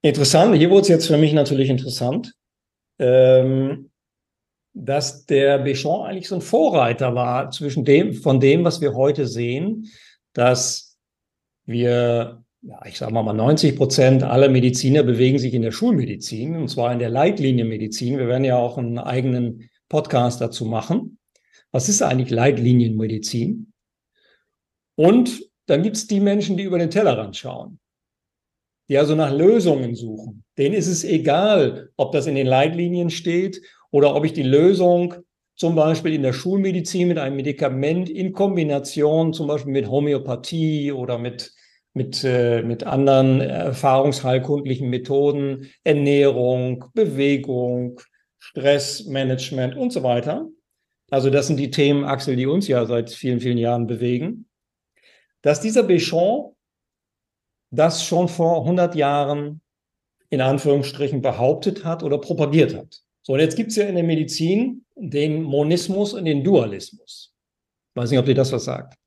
[0.03, 2.35] Interessant, hier wurde es jetzt für mich natürlich interessant,
[2.99, 3.89] ähm,
[4.75, 9.25] dass der Béchamp eigentlich so ein Vorreiter war zwischen dem, von dem, was wir heute
[9.25, 9.89] sehen,
[10.33, 10.99] dass
[11.65, 16.69] wir, ja, ich sage mal, 90 Prozent aller Mediziner bewegen sich in der Schulmedizin, und
[16.69, 18.17] zwar in der Leitlinienmedizin.
[18.17, 21.17] Wir werden ja auch einen eigenen Podcast dazu machen.
[21.71, 23.73] Was ist eigentlich Leitlinienmedizin?
[24.95, 27.79] Und dann gibt es die Menschen, die über den Tellerrand schauen,
[28.89, 30.43] die also nach Lösungen suchen.
[30.57, 35.15] Denen ist es egal, ob das in den Leitlinien steht oder ob ich die Lösung
[35.55, 41.17] zum Beispiel in der Schulmedizin mit einem Medikament in Kombination zum Beispiel mit Homöopathie oder
[41.17, 41.53] mit,
[41.93, 47.99] mit, äh, mit anderen erfahrungsheilkundlichen Methoden, Ernährung, Bewegung,
[48.39, 50.47] Stressmanagement und so weiter.
[51.11, 54.47] Also das sind die Themen, Axel, die uns ja seit vielen, vielen Jahren bewegen.
[55.41, 56.55] Dass dieser Béchamp
[57.69, 59.61] das schon vor 100 Jahren
[60.29, 63.01] in Anführungsstrichen behauptet hat oder propagiert hat.
[63.21, 67.33] So, und jetzt gibt es ja in der Medizin den Monismus und den Dualismus.
[67.93, 68.97] Weiß nicht, ob dir das was sagt.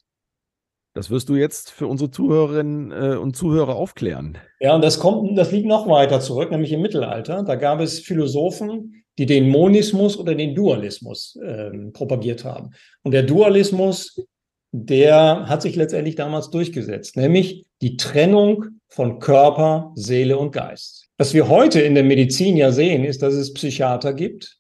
[0.97, 4.39] Das wirst du jetzt für unsere Zuhörerinnen äh, und Zuhörer aufklären.
[4.61, 7.43] Ja, und das kommt, das liegt noch weiter zurück, nämlich im Mittelalter.
[7.43, 12.71] Da gab es Philosophen, die den Monismus oder den Dualismus äh, propagiert haben.
[13.03, 14.27] Und der Dualismus,
[14.73, 21.11] der hat sich letztendlich damals durchgesetzt, nämlich die Trennung von Körper, Seele und Geist.
[21.19, 24.57] Was wir heute in der Medizin ja sehen, ist, dass es Psychiater gibt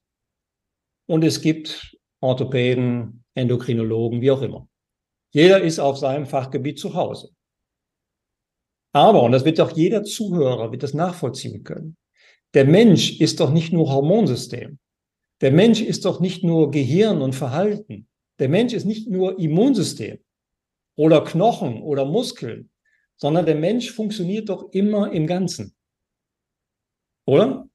[1.06, 4.68] und es gibt Orthopäden, Endokrinologen, wie auch immer.
[5.36, 7.28] Jeder ist auf seinem Fachgebiet zu Hause.
[8.94, 11.98] Aber, und das wird auch jeder Zuhörer wird das nachvollziehen können,
[12.54, 14.78] der Mensch ist doch nicht nur Hormonsystem.
[15.42, 18.08] Der Mensch ist doch nicht nur Gehirn und Verhalten.
[18.38, 20.20] Der Mensch ist nicht nur Immunsystem
[20.96, 22.70] oder Knochen oder Muskeln,
[23.18, 25.76] sondern der Mensch funktioniert doch immer im Ganzen.
[27.26, 27.68] Oder?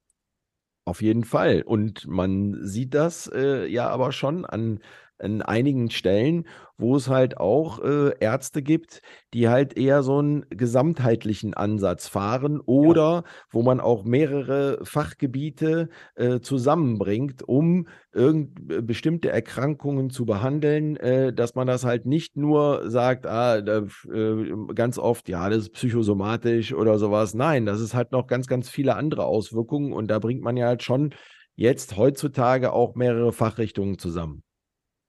[0.84, 1.62] Auf jeden Fall.
[1.62, 4.80] Und man sieht das äh, ja aber schon an
[5.22, 6.46] an einigen Stellen,
[6.78, 9.02] wo es halt auch äh, Ärzte gibt,
[9.34, 13.24] die halt eher so einen gesamtheitlichen Ansatz fahren oder ja.
[13.50, 21.32] wo man auch mehrere Fachgebiete äh, zusammenbringt, um irgend äh, bestimmte Erkrankungen zu behandeln, äh,
[21.32, 25.72] dass man das halt nicht nur sagt, ah, da, äh, ganz oft, ja, das ist
[25.74, 27.34] psychosomatisch oder sowas.
[27.34, 30.66] Nein, das ist halt noch ganz, ganz viele andere Auswirkungen und da bringt man ja
[30.66, 31.14] halt schon
[31.54, 34.42] jetzt heutzutage auch mehrere Fachrichtungen zusammen.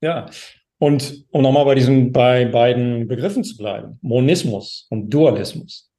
[0.03, 0.29] Ja,
[0.79, 5.93] und um nochmal bei diesen bei beiden Begriffen zu bleiben, Monismus und Dualismus.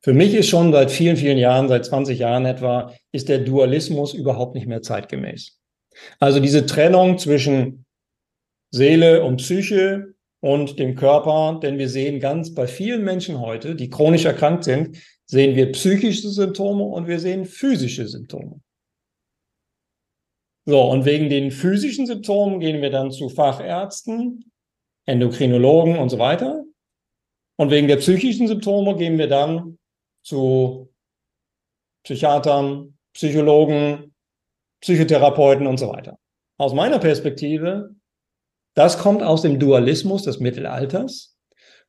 [0.00, 4.14] Für mich ist schon seit vielen, vielen Jahren, seit 20 Jahren etwa, ist der Dualismus
[4.14, 5.60] überhaupt nicht mehr zeitgemäß.
[6.20, 7.84] Also diese Trennung zwischen
[8.70, 13.90] Seele und Psyche und dem Körper, denn wir sehen ganz bei vielen Menschen heute, die
[13.90, 18.60] chronisch erkrankt sind, sehen wir psychische Symptome und wir sehen physische Symptome.
[20.68, 24.52] So, und wegen den physischen Symptomen gehen wir dann zu Fachärzten,
[25.06, 26.62] Endokrinologen und so weiter.
[27.56, 29.78] Und wegen der psychischen Symptome gehen wir dann
[30.22, 30.92] zu
[32.04, 34.14] Psychiatern, Psychologen,
[34.82, 36.18] Psychotherapeuten und so weiter.
[36.58, 37.94] Aus meiner Perspektive,
[38.74, 41.34] das kommt aus dem Dualismus des Mittelalters.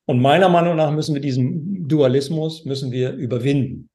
[0.06, 3.90] Und meiner Meinung nach müssen wir diesen Dualismus müssen wir überwinden.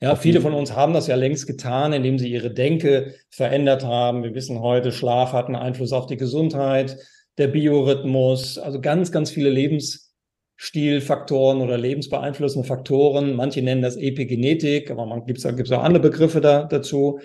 [0.00, 4.22] Ja, viele von uns haben das ja längst getan, indem sie ihre Denke verändert haben.
[4.22, 6.98] Wir wissen heute, Schlaf hat einen Einfluss auf die Gesundheit,
[7.38, 13.34] der Biorhythmus, also ganz, ganz viele Lebensstilfaktoren oder lebensbeeinflussende Faktoren.
[13.34, 17.20] Manche nennen das Epigenetik, aber man gibt es auch andere Begriffe da, dazu.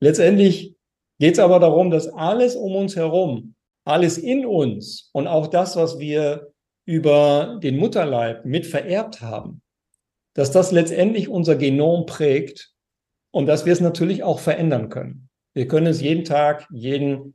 [0.00, 0.74] Letztendlich
[1.18, 3.54] geht es aber darum, dass alles um uns herum,
[3.84, 6.52] alles in uns und auch das, was wir
[6.84, 9.62] über den Mutterleib mit vererbt haben,
[10.34, 12.70] dass das letztendlich unser Genom prägt
[13.30, 15.28] und dass wir es natürlich auch verändern können.
[15.54, 17.34] Wir können es jeden Tag, jeden,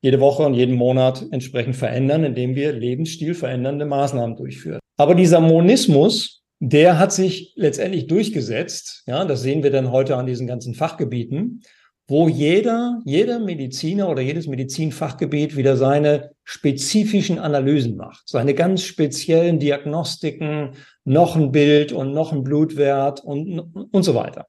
[0.00, 4.78] jede Woche und jeden Monat entsprechend verändern, indem wir Lebensstil verändernde Maßnahmen durchführen.
[4.96, 9.02] Aber dieser Monismus, der hat sich letztendlich durchgesetzt.
[9.06, 11.62] Ja, das sehen wir dann heute an diesen ganzen Fachgebieten
[12.08, 19.58] wo jeder, jeder Mediziner oder jedes Medizinfachgebiet wieder seine spezifischen Analysen macht, seine ganz speziellen
[19.58, 20.70] Diagnostiken,
[21.08, 24.46] noch ein Bild und noch ein Blutwert und, und so weiter.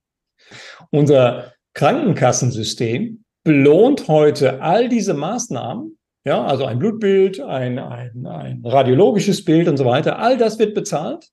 [0.91, 9.45] Unser Krankenkassensystem belohnt heute all diese Maßnahmen, ja, also ein Blutbild, ein, ein, ein radiologisches
[9.45, 11.30] Bild und so weiter, all das wird bezahlt.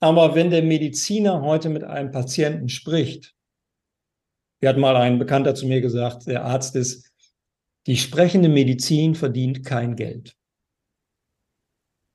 [0.00, 3.34] Aber wenn der Mediziner heute mit einem Patienten spricht,
[4.60, 7.10] wie hat mal ein Bekannter zu mir gesagt, der Arzt ist,
[7.86, 10.36] die sprechende Medizin verdient kein Geld.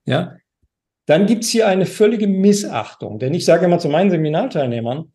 [0.05, 0.38] Ja,
[1.06, 3.20] dann gibt es hier eine völlige Missachtung.
[3.20, 5.12] Denn ich sage immer zu meinen Seminarteilnehmern,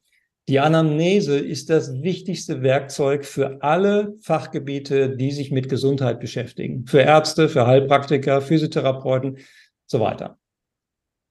[0.48, 6.86] die Anamnese ist das wichtigste Werkzeug für alle Fachgebiete, die sich mit Gesundheit beschäftigen.
[6.86, 9.38] Für Ärzte, für Heilpraktiker, Physiotherapeuten,
[9.86, 10.38] so weiter.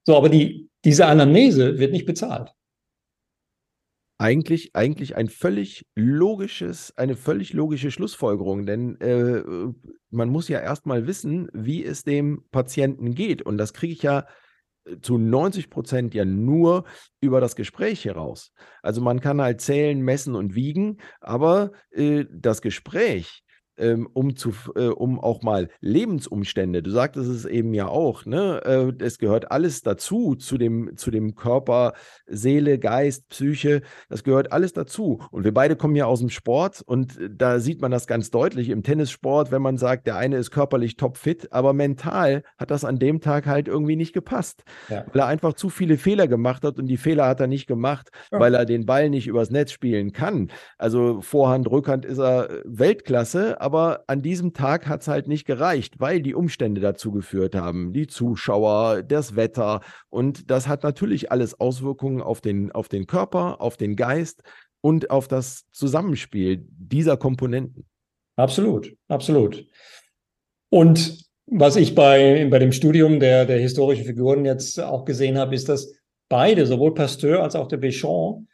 [0.05, 2.53] So, aber die, diese Anamnese wird nicht bezahlt
[4.19, 9.41] eigentlich, eigentlich ein völlig logisches, eine völlig logische Schlussfolgerung, denn äh,
[10.09, 13.41] man muss ja erstmal wissen, wie es dem Patienten geht.
[13.41, 14.27] Und das kriege ich ja
[15.01, 16.85] zu 90 Prozent ja nur
[17.21, 18.53] über das Gespräch heraus.
[18.81, 23.43] Also man kann halt zählen, messen und wiegen, aber äh, das Gespräch,
[23.79, 28.61] ähm, um, zu, äh, um auch mal Lebensumstände, du sagtest es eben ja auch, ne?
[28.65, 31.93] Äh, es gehört alles dazu, zu dem, zu dem Körper,
[32.27, 35.21] Seele, Geist, Psyche, das gehört alles dazu.
[35.31, 38.31] Und wir beide kommen ja aus dem Sport und äh, da sieht man das ganz
[38.31, 42.83] deutlich im Tennissport, wenn man sagt, der eine ist körperlich topfit, aber mental hat das
[42.83, 45.05] an dem Tag halt irgendwie nicht gepasst, ja.
[45.13, 48.09] weil er einfach zu viele Fehler gemacht hat und die Fehler hat er nicht gemacht,
[48.31, 48.39] ja.
[48.39, 50.49] weil er den Ball nicht übers Netz spielen kann.
[50.77, 55.45] Also Vorhand, Rückhand ist er Weltklasse, aber aber an diesem Tag hat es halt nicht
[55.45, 59.81] gereicht, weil die Umstände dazu geführt haben, die Zuschauer, das Wetter.
[60.09, 64.41] Und das hat natürlich alles Auswirkungen auf den, auf den Körper, auf den Geist
[64.81, 67.85] und auf das Zusammenspiel dieser Komponenten.
[68.37, 69.67] Absolut, absolut.
[70.71, 75.53] Und was ich bei, bei dem Studium der, der historischen Figuren jetzt auch gesehen habe,
[75.53, 75.93] ist, dass
[76.27, 78.47] beide, sowohl Pasteur als auch der Béchamp,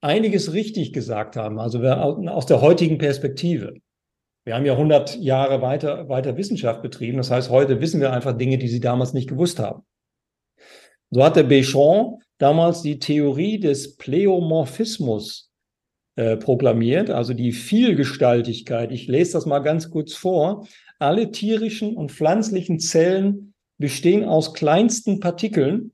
[0.00, 3.74] einiges richtig gesagt haben, also aus der heutigen Perspektive.
[4.46, 7.16] Wir haben ja 100 Jahre weiter, weiter Wissenschaft betrieben.
[7.16, 9.84] Das heißt, heute wissen wir einfach Dinge, die sie damals nicht gewusst haben.
[11.10, 15.50] So hat der Béchamp damals die Theorie des Pleomorphismus
[16.14, 18.92] äh, proklamiert, also die Vielgestaltigkeit.
[18.92, 20.68] Ich lese das mal ganz kurz vor.
[21.00, 25.92] Alle tierischen und pflanzlichen Zellen bestehen aus kleinsten Partikeln,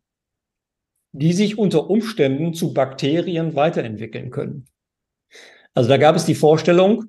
[1.13, 4.67] die sich unter Umständen zu Bakterien weiterentwickeln können.
[5.73, 7.07] Also da gab es die Vorstellung,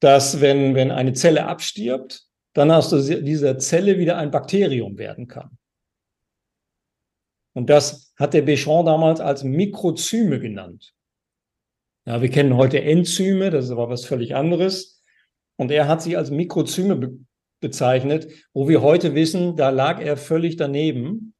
[0.00, 2.22] dass wenn, wenn eine Zelle abstirbt,
[2.54, 5.58] dann aus dieser Zelle wieder ein Bakterium werden kann.
[7.54, 10.94] Und das hat der Béchamp damals als Mikrozyme genannt.
[12.06, 15.02] Ja, wir kennen heute Enzyme, das ist aber was völlig anderes.
[15.56, 17.18] Und er hat sie als Mikrozyme be
[17.60, 21.34] bezeichnet, wo wir heute wissen, da lag er völlig daneben.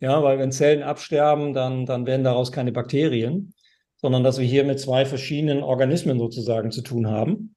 [0.00, 3.54] Ja, weil wenn Zellen absterben, dann, dann werden daraus keine Bakterien,
[3.94, 7.54] sondern dass wir hier mit zwei verschiedenen Organismen sozusagen zu tun haben.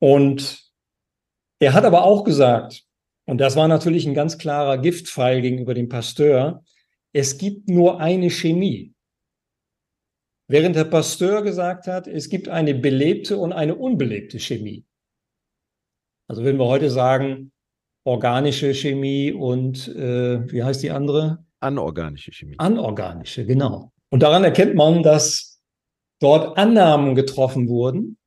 [0.00, 0.62] Und
[1.60, 2.84] er hat aber auch gesagt,
[3.26, 6.64] und das war natürlich ein ganz klarer Giftpfeil gegenüber dem Pasteur,
[7.12, 8.94] es gibt nur eine Chemie.
[10.46, 14.86] Während der Pasteur gesagt hat, es gibt eine belebte und eine unbelebte Chemie.
[16.28, 17.52] Also würden wir heute sagen,
[18.04, 21.44] organische Chemie und äh, wie heißt die andere?
[21.60, 22.54] Anorganische Chemie.
[22.58, 23.92] Anorganische, genau.
[24.10, 25.60] Und daran erkennt man, dass
[26.20, 28.17] dort Annahmen getroffen wurden.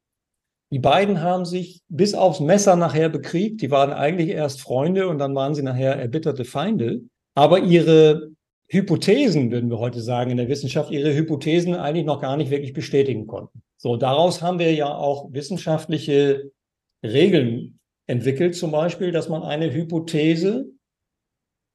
[0.72, 3.62] Die beiden haben sich bis aufs Messer nachher bekriegt.
[3.62, 7.02] Die waren eigentlich erst Freunde und dann waren sie nachher erbitterte Feinde.
[7.36, 8.32] Aber ihre
[8.70, 12.72] Hypothesen, würden wir heute sagen, in der Wissenschaft, ihre Hypothesen eigentlich noch gar nicht wirklich
[12.72, 13.62] bestätigen konnten.
[13.76, 16.52] So, daraus haben wir ja auch wissenschaftliche
[17.04, 20.68] Regeln entwickelt, zum Beispiel, dass man eine Hypothese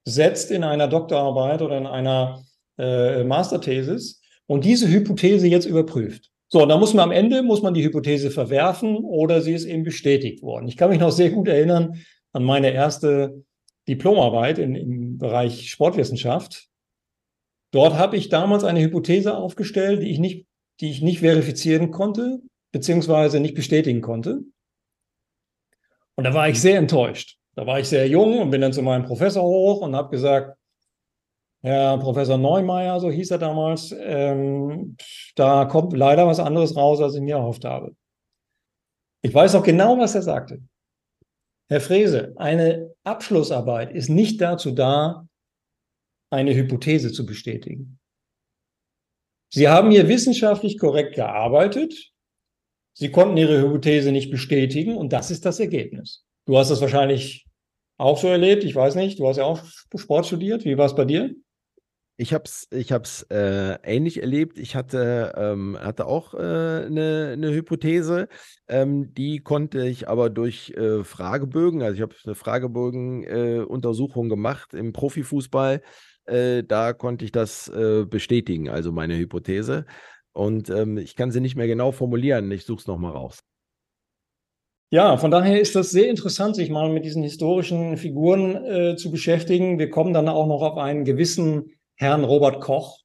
[0.07, 2.45] setzt in einer Doktorarbeit oder in einer
[2.79, 6.31] äh, Masterthesis und diese Hypothese jetzt überprüft.
[6.57, 9.67] So, und da muss man am Ende, muss man die Hypothese verwerfen oder sie ist
[9.67, 10.69] eben bestätigt worden.
[10.69, 13.45] Ich kann mich noch sehr gut erinnern an meine erste
[13.87, 16.69] Diplomarbeit in, im Bereich Sportwissenschaft.
[17.73, 20.47] Dort habe ich damals eine Hypothese aufgestellt, die ich nicht,
[20.81, 22.41] die ich nicht verifizieren konnte,
[22.73, 24.41] beziehungsweise nicht bestätigen konnte.
[26.15, 27.37] Und da war ich sehr enttäuscht.
[27.55, 30.56] Da war ich sehr jung und bin dann zu meinem Professor hoch und habe gesagt,
[31.67, 34.97] Herr Professor Neumeier, so hieß er damals, ähm,
[35.35, 37.95] da kommt leider was anderes raus, als ich mir erhofft habe.
[39.23, 40.61] Ich weiß auch genau, was er sagte.
[41.69, 45.27] Herr Frese, eine Abschlussarbeit ist nicht dazu da,
[46.31, 47.99] eine Hypothese zu bestätigen.
[49.53, 52.13] Sie haben hier wissenschaftlich korrekt gearbeitet
[52.99, 56.25] Sie konnten ihre Hypothese nicht bestätigen und das ist das Ergebnis.
[56.47, 57.45] Du hast das wahrscheinlich
[57.99, 59.63] auch so erlebt, ich weiß nicht, du hast ja auch
[59.95, 60.65] Sport studiert.
[60.65, 61.35] Wie war es bei dir?
[62.19, 64.59] Ich habe es ich hab's, äh, ähnlich erlebt.
[64.59, 68.29] Ich hatte, ähm, hatte auch eine äh, ne, ne Hypothese,
[68.69, 74.73] ähm, die konnte ich aber durch äh, Fragebögen, also ich habe eine Fragebögen-Untersuchung äh, gemacht
[74.73, 75.83] im Profifußball,
[76.25, 79.85] äh, da konnte ich das äh, bestätigen, also meine Hypothese.
[80.33, 82.51] Und ähm, ich kann sie nicht mehr genau formulieren.
[82.51, 83.43] Ich suche es nochmal raus.
[84.91, 89.11] Ja, von daher ist das sehr interessant, sich mal mit diesen historischen Figuren äh, zu
[89.11, 89.79] beschäftigen.
[89.79, 93.01] Wir kommen dann auch noch auf einen gewissen Herrn Robert Koch.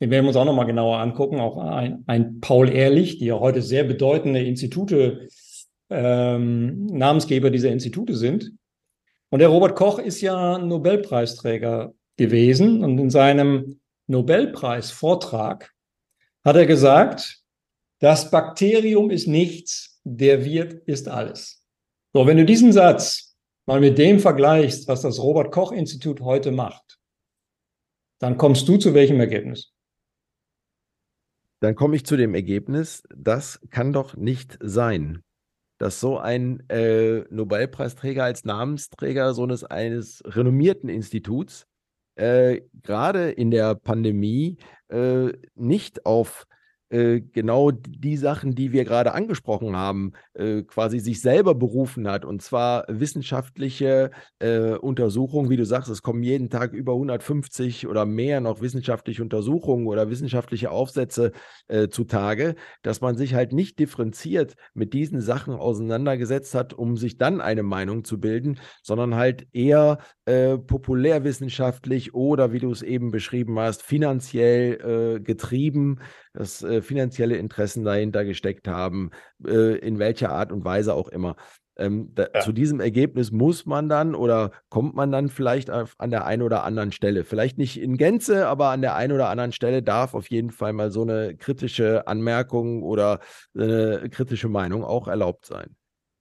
[0.00, 1.40] Den werden wir uns auch nochmal genauer angucken.
[1.40, 5.28] Auch ein, ein Paul Ehrlich, die ja heute sehr bedeutende Institute,
[5.90, 8.52] ähm, Namensgeber dieser Institute sind.
[9.30, 15.72] Und der Robert Koch ist ja Nobelpreisträger gewesen und in seinem Nobelpreisvortrag
[16.44, 17.42] hat er gesagt,
[17.98, 21.64] das Bakterium ist nichts, der Wirt ist alles.
[22.12, 23.36] So, wenn du diesen Satz
[23.66, 26.95] mal mit dem vergleichst, was das Robert Koch Institut heute macht,
[28.18, 29.72] dann kommst du zu welchem Ergebnis?
[31.60, 35.22] Dann komme ich zu dem Ergebnis, das kann doch nicht sein,
[35.78, 41.66] dass so ein äh, Nobelpreisträger als Namensträger so eines, eines renommierten Instituts
[42.16, 44.58] äh, gerade in der Pandemie
[44.88, 46.46] äh, nicht auf
[46.88, 52.24] genau die Sachen, die wir gerade angesprochen haben, äh, quasi sich selber berufen hat.
[52.24, 58.06] Und zwar wissenschaftliche äh, Untersuchungen, wie du sagst, es kommen jeden Tag über 150 oder
[58.06, 61.32] mehr noch wissenschaftliche Untersuchungen oder wissenschaftliche Aufsätze
[61.66, 67.18] äh, zutage, dass man sich halt nicht differenziert mit diesen Sachen auseinandergesetzt hat, um sich
[67.18, 73.10] dann eine Meinung zu bilden, sondern halt eher äh, populärwissenschaftlich oder, wie du es eben
[73.10, 75.98] beschrieben hast, finanziell äh, getrieben
[76.36, 79.10] dass äh, finanzielle Interessen dahinter gesteckt haben,
[79.46, 81.36] äh, in welcher Art und Weise auch immer.
[81.78, 82.40] Ähm, da, ja.
[82.40, 86.42] Zu diesem Ergebnis muss man dann oder kommt man dann vielleicht auf, an der einen
[86.42, 87.24] oder anderen Stelle.
[87.24, 90.72] Vielleicht nicht in Gänze, aber an der einen oder anderen Stelle darf auf jeden Fall
[90.72, 93.20] mal so eine kritische Anmerkung oder
[93.54, 95.76] eine kritische Meinung auch erlaubt sein.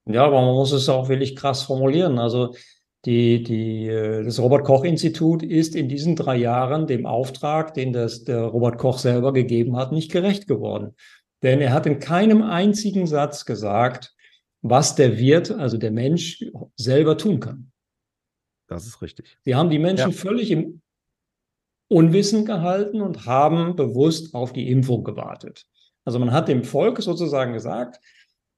[0.07, 2.19] Ja, aber man muss es auch wirklich krass formulieren.
[2.19, 2.53] Also
[3.05, 8.41] die, die, äh, das Robert-Koch-Institut ist in diesen drei Jahren dem Auftrag, den das, der
[8.41, 10.95] Robert Koch selber gegeben hat, nicht gerecht geworden.
[11.43, 14.15] Denn er hat in keinem einzigen Satz gesagt,
[14.61, 16.43] was der Wirt, also der Mensch,
[16.75, 17.71] selber tun kann.
[18.67, 19.37] Das ist richtig.
[19.43, 20.17] Sie haben die Menschen ja.
[20.17, 20.81] völlig im
[21.87, 25.67] Unwissen gehalten und haben bewusst auf die Impfung gewartet.
[26.03, 27.99] Also man hat dem Volk sozusagen gesagt,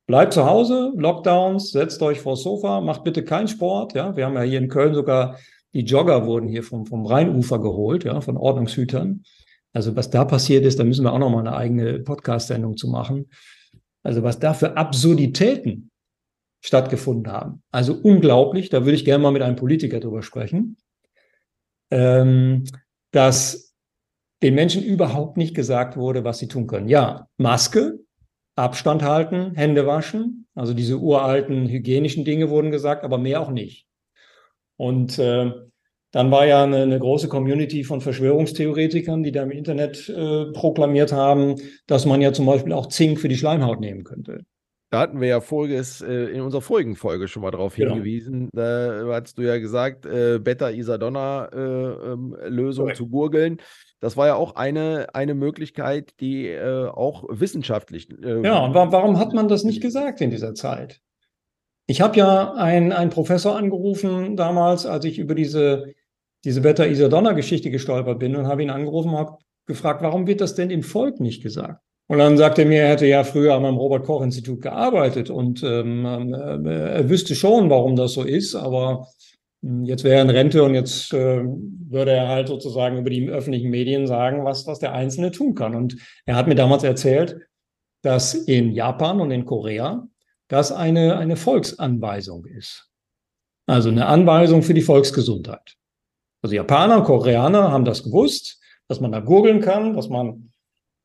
[0.08, 3.94] Bleibt zu Hause, Lockdowns, setzt euch vors Sofa, macht bitte keinen Sport.
[3.94, 5.38] Ja, wir haben ja hier in Köln sogar
[5.74, 9.24] die Jogger wurden hier vom, vom Rheinufer geholt, ja, von Ordnungshütern.
[9.74, 12.88] Also was da passiert ist, da müssen wir auch noch mal eine eigene Podcast-Sendung zu
[12.88, 13.30] machen.
[14.02, 15.92] Also was da für Absurditäten
[16.64, 17.62] stattgefunden haben.
[17.72, 20.78] Also unglaublich, da würde ich gerne mal mit einem Politiker drüber sprechen,
[21.92, 22.64] ähm,
[23.12, 23.76] dass
[24.42, 26.88] den Menschen überhaupt nicht gesagt wurde, was sie tun können.
[26.88, 28.00] Ja, Maske,
[28.58, 30.48] Abstand halten, Hände waschen.
[30.56, 33.86] Also diese uralten hygienischen Dinge wurden gesagt, aber mehr auch nicht.
[34.78, 35.52] Und äh,
[36.12, 41.12] dann war ja eine, eine, große Community von Verschwörungstheoretikern, die da im Internet äh, proklamiert
[41.12, 41.56] haben,
[41.86, 44.44] dass man ja zum Beispiel auch Zink für die Schleimhaut nehmen könnte.
[44.90, 47.96] Da hatten wir ja voriges, äh, in unserer vorigen Folge schon mal darauf genau.
[47.96, 48.48] hingewiesen.
[48.54, 53.58] Da hast du ja gesagt, äh, Beta-Isadonna-Lösung äh, ähm, zu gurgeln.
[54.00, 58.08] Das war ja auch eine, eine Möglichkeit, die äh, auch wissenschaftlich.
[58.24, 61.02] Äh, ja, und warum hat man das nicht gesagt in dieser Zeit?
[61.88, 65.94] Ich habe ja einen, einen Professor angerufen damals, als ich über diese,
[66.46, 70.70] diese Beta-Isadonna-Geschichte gestolpert bin und habe ihn angerufen und habe gefragt, warum wird das denn
[70.70, 71.82] im Volk nicht gesagt?
[72.08, 76.70] Und dann sagte er mir, er hätte ja früher am Robert-Koch-Institut gearbeitet und ähm, äh,
[76.70, 79.08] er wüsste schon, warum das so ist, aber
[79.62, 83.28] hm, jetzt wäre er in Rente und jetzt äh, würde er halt sozusagen über die
[83.28, 85.76] öffentlichen Medien sagen, was, was der Einzelne tun kann.
[85.76, 87.38] Und er hat mir damals erzählt,
[88.04, 90.08] dass in Japan und in Korea
[90.48, 92.90] das eine, eine Volksanweisung ist.
[93.66, 95.76] Also eine Anweisung für die Volksgesundheit.
[96.42, 100.47] Also Japaner und Koreaner haben das gewusst, dass man da gurgeln kann, dass man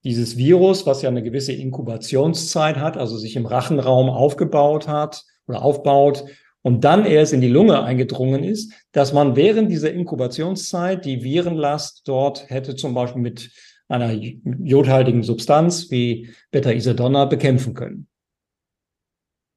[0.04, 5.62] dieses Virus, was ja eine gewisse Inkubationszeit hat, also sich im Rachenraum aufgebaut hat oder
[5.62, 6.24] aufbaut,
[6.64, 12.02] und dann erst in die Lunge eingedrungen ist, dass man während dieser Inkubationszeit die Virenlast
[12.06, 13.50] dort hätte zum Beispiel mit
[13.88, 18.06] einer jodhaltigen Substanz wie Beta-Isadonna bekämpfen können.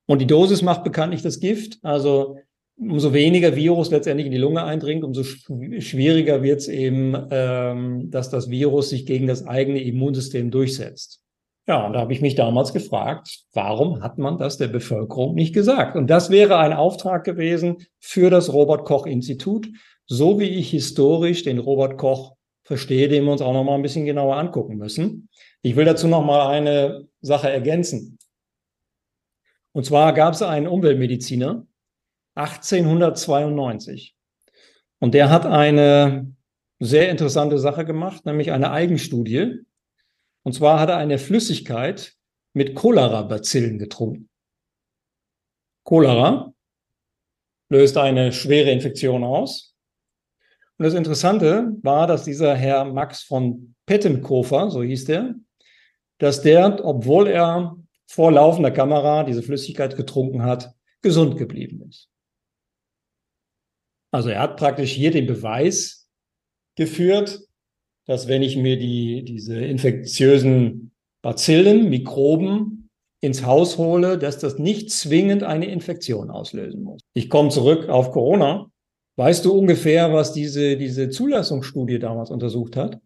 [0.07, 1.77] Und die Dosis macht bekanntlich das Gift.
[1.83, 2.39] Also
[2.77, 8.29] umso weniger Virus letztendlich in die Lunge eindringt, umso schwieriger wird es eben, ähm, dass
[8.29, 11.21] das Virus sich gegen das eigene Immunsystem durchsetzt.
[11.67, 15.53] Ja, und da habe ich mich damals gefragt, warum hat man das der Bevölkerung nicht
[15.53, 15.95] gesagt?
[15.95, 19.67] Und das wäre ein Auftrag gewesen für das Robert Koch Institut,
[20.05, 23.81] so wie ich historisch den Robert Koch verstehe, den wir uns auch noch mal ein
[23.81, 25.29] bisschen genauer angucken müssen.
[25.63, 28.19] Ich will dazu noch mal eine Sache ergänzen.
[29.71, 31.65] Und zwar gab es einen Umweltmediziner
[32.35, 34.15] 1892
[34.99, 36.33] und der hat eine
[36.79, 39.61] sehr interessante Sache gemacht, nämlich eine Eigenstudie
[40.43, 42.13] und zwar hat er eine Flüssigkeit
[42.53, 44.29] mit Cholera-Bazillen getrunken.
[45.83, 46.53] Cholera
[47.69, 49.75] löst eine schwere Infektion aus.
[50.77, 55.35] Und das Interessante war, dass dieser Herr Max von Pettenkofer, so hieß der,
[56.17, 57.77] dass der, obwohl er
[58.07, 62.09] vor laufender Kamera diese Flüssigkeit getrunken hat, gesund geblieben ist.
[64.15, 66.07] Also er hat praktisch hier den Beweis
[66.77, 67.41] geführt,
[68.05, 72.89] dass wenn ich mir die, diese infektiösen Bazillen, Mikroben
[73.19, 77.01] ins Haus hole, dass das nicht zwingend eine Infektion auslösen muss.
[77.13, 78.71] Ich komme zurück auf Corona.
[79.17, 83.01] Weißt du ungefähr, was diese, diese Zulassungsstudie damals untersucht hat?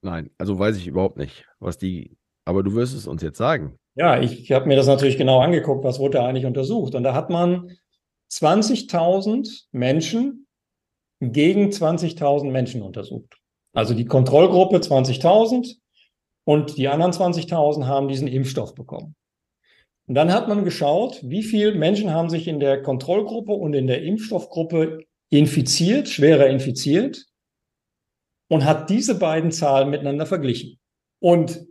[0.00, 3.76] Nein, also weiß ich überhaupt nicht, was die, aber du wirst es uns jetzt sagen.
[3.94, 6.94] Ja, ich habe mir das natürlich genau angeguckt, was wurde da eigentlich untersucht.
[6.94, 7.76] Und da hat man
[8.32, 10.45] 20.000 Menschen
[11.20, 13.36] gegen 20.000 Menschen untersucht.
[13.72, 15.76] Also die Kontrollgruppe 20.000
[16.44, 19.14] und die anderen 20.000 haben diesen Impfstoff bekommen.
[20.06, 23.86] Und dann hat man geschaut, wie viele Menschen haben sich in der Kontrollgruppe und in
[23.86, 27.26] der Impfstoffgruppe infiziert, schwerer infiziert
[28.48, 30.78] und hat diese beiden Zahlen miteinander verglichen.
[31.18, 31.66] Und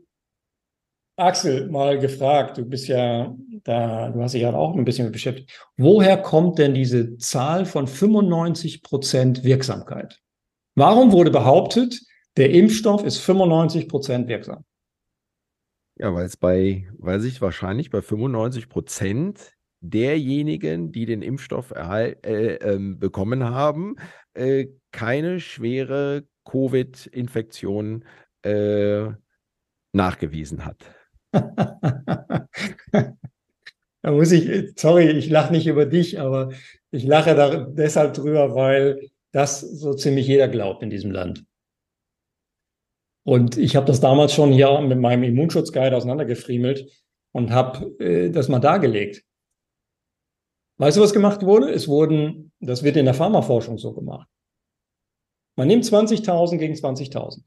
[1.18, 5.52] Axel mal gefragt, du bist ja da, du hast dich ja auch ein bisschen beschäftigt.
[5.78, 10.20] Woher kommt denn diese Zahl von 95 Prozent Wirksamkeit?
[10.76, 12.00] Warum wurde behauptet,
[12.36, 14.66] der Impfstoff ist 95 Prozent wirksam?
[15.98, 22.18] Ja, weil es bei, weil sich wahrscheinlich bei 95 Prozent derjenigen, die den Impfstoff erhal-
[22.26, 23.96] äh, ähm, bekommen haben,
[24.34, 28.04] äh, keine schwere Covid-Infektion
[28.44, 29.08] äh,
[29.94, 30.78] nachgewiesen hat.
[34.02, 36.52] da muss ich, sorry, ich lache nicht über dich, aber
[36.92, 41.46] ich lache da deshalb drüber, weil das so ziemlich jeder glaubt in diesem Land.
[43.26, 46.90] Und ich habe das damals schon hier mit meinem Immunschutzguide auseinandergefriemelt
[47.34, 49.24] und habe äh, das mal dargelegt.
[50.78, 51.72] Weißt du, was gemacht wurde?
[51.72, 54.28] Es wurden, das wird in der Pharmaforschung so gemacht.
[55.58, 57.40] Man nimmt 20.000 gegen 20.000.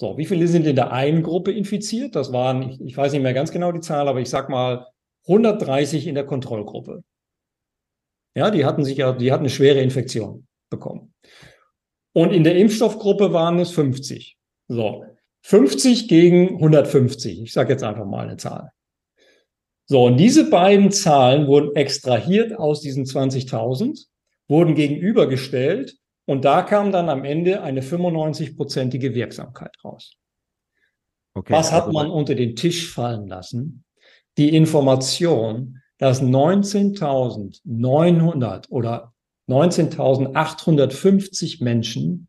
[0.00, 2.14] So, wie viele sind in der einen Gruppe infiziert?
[2.14, 4.86] Das waren, ich, ich weiß nicht mehr ganz genau die Zahl, aber ich sag mal
[5.26, 7.02] 130 in der Kontrollgruppe.
[8.36, 11.12] Ja, die hatten sich ja, die hatten eine schwere Infektion bekommen.
[12.12, 14.38] Und in der Impfstoffgruppe waren es 50.
[14.68, 15.04] So,
[15.42, 17.42] 50 gegen 150.
[17.42, 18.70] Ich sage jetzt einfach mal eine Zahl.
[19.86, 24.06] So, und diese beiden Zahlen wurden extrahiert aus diesen 20.000,
[24.46, 25.97] wurden gegenübergestellt
[26.28, 30.12] und da kam dann am Ende eine 95-prozentige Wirksamkeit raus.
[31.32, 33.82] Okay, Was hat also man unter den Tisch fallen lassen?
[34.36, 39.14] Die Information, dass 19.900 oder
[39.48, 42.28] 19.850 Menschen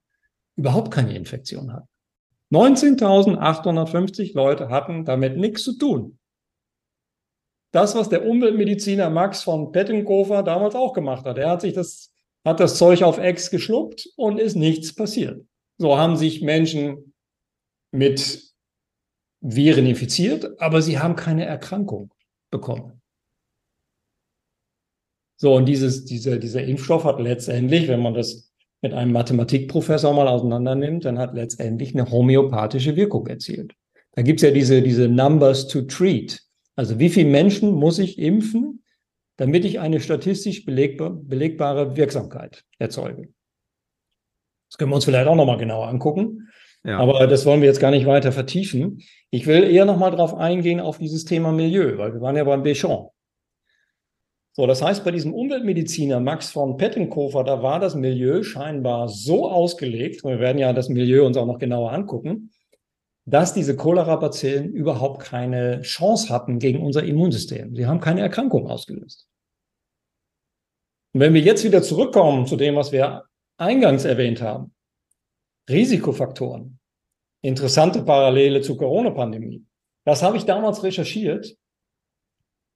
[0.55, 1.89] überhaupt keine Infektion hatten.
[2.53, 6.19] 19.850 Leute hatten damit nichts zu tun.
[7.71, 11.37] Das, was der Umweltmediziner Max von Pettenkofer damals auch gemacht hat.
[11.37, 12.13] Er hat sich das
[12.49, 15.45] hat das Zeug auf Ex geschluckt und ist nichts passiert.
[15.77, 17.13] So haben sich Menschen
[17.91, 18.43] mit
[19.41, 22.13] Viren infiziert, aber sie haben keine Erkrankung
[22.51, 23.01] bekommen.
[25.37, 30.27] So, und dieses, dieser, dieser Impfstoff hat letztendlich, wenn man das mit einem Mathematikprofessor mal
[30.27, 33.73] auseinander nimmt, dann hat letztendlich eine homöopathische Wirkung erzielt.
[34.13, 36.41] Da gibt es ja diese, diese Numbers to treat.
[36.75, 38.83] Also wie viele Menschen muss ich impfen,
[39.39, 43.29] damit ich eine statistisch belegbar, belegbare Wirksamkeit erzeuge.
[44.69, 46.49] Das können wir uns vielleicht auch nochmal genauer angucken.
[46.83, 46.99] Ja.
[46.99, 49.01] Aber das wollen wir jetzt gar nicht weiter vertiefen.
[49.29, 52.63] Ich will eher nochmal darauf eingehen, auf dieses Thema Milieu, weil wir waren ja beim
[52.63, 53.11] Béchamp.
[54.51, 59.49] So, das heißt, bei diesem Umweltmediziner Max von Pettenkofer, da war das Milieu scheinbar so
[59.49, 62.51] ausgelegt, wir werden ja das Milieu uns auch noch genauer angucken,
[63.25, 67.73] dass diese Cholera-Bazillen überhaupt keine Chance hatten gegen unser Immunsystem.
[67.73, 69.28] Sie haben keine Erkrankung ausgelöst.
[71.13, 73.23] Und wenn wir jetzt wieder zurückkommen zu dem, was wir
[73.57, 74.73] eingangs erwähnt haben,
[75.69, 76.79] Risikofaktoren,
[77.41, 79.63] interessante Parallele zur Corona-Pandemie,
[80.05, 81.55] das habe ich damals recherchiert.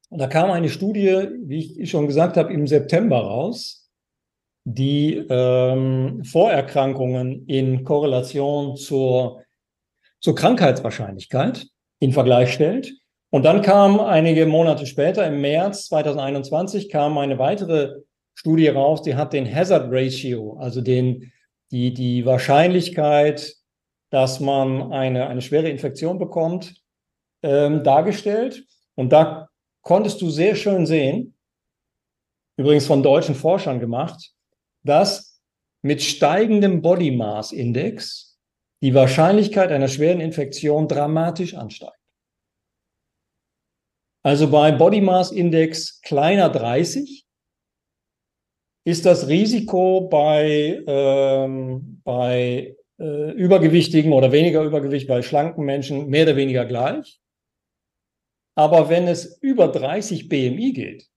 [0.10, 3.90] Und da kam eine Studie, wie ich schon gesagt habe, im September raus,
[4.66, 9.44] die ähm, Vorerkrankungen in Korrelation zur,
[10.20, 11.68] zur Krankheitswahrscheinlichkeit
[12.00, 12.94] in Vergleich stellt.
[13.30, 18.02] Und dann kam einige Monate später, im März 2021, kam eine weitere
[18.36, 21.32] Studie raus, die hat den Hazard Ratio, also den,
[21.72, 23.56] die, die Wahrscheinlichkeit,
[24.10, 26.76] dass man eine, eine schwere Infektion bekommt,
[27.42, 28.66] ähm, dargestellt.
[28.96, 29.50] Und da
[29.82, 31.36] konntest du sehr schön sehen,
[32.58, 34.34] übrigens von deutschen Forschern gemacht,
[34.84, 35.42] dass
[35.82, 38.40] mit steigendem Body Mass Index
[38.82, 41.98] die Wahrscheinlichkeit einer schweren Infektion dramatisch ansteigt.
[44.24, 47.26] Also bei Body Mass Index kleiner 30
[48.86, 56.24] ist das Risiko bei, ähm, bei äh, übergewichtigen oder weniger Übergewicht bei schlanken Menschen mehr
[56.24, 57.20] oder weniger gleich.
[58.56, 61.08] Aber wenn es über 30 BMI geht,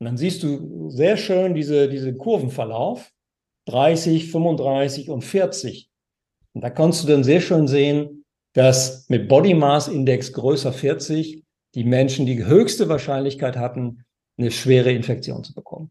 [0.00, 3.10] dann siehst du sehr schön diese, diese Kurvenverlauf,
[3.66, 5.88] 30, 35 und 40.
[6.52, 11.42] Und da kannst du dann sehr schön sehen, dass mit Body Mass Index größer 40
[11.74, 14.04] die Menschen die höchste Wahrscheinlichkeit hatten,
[14.36, 15.90] eine schwere Infektion zu bekommen.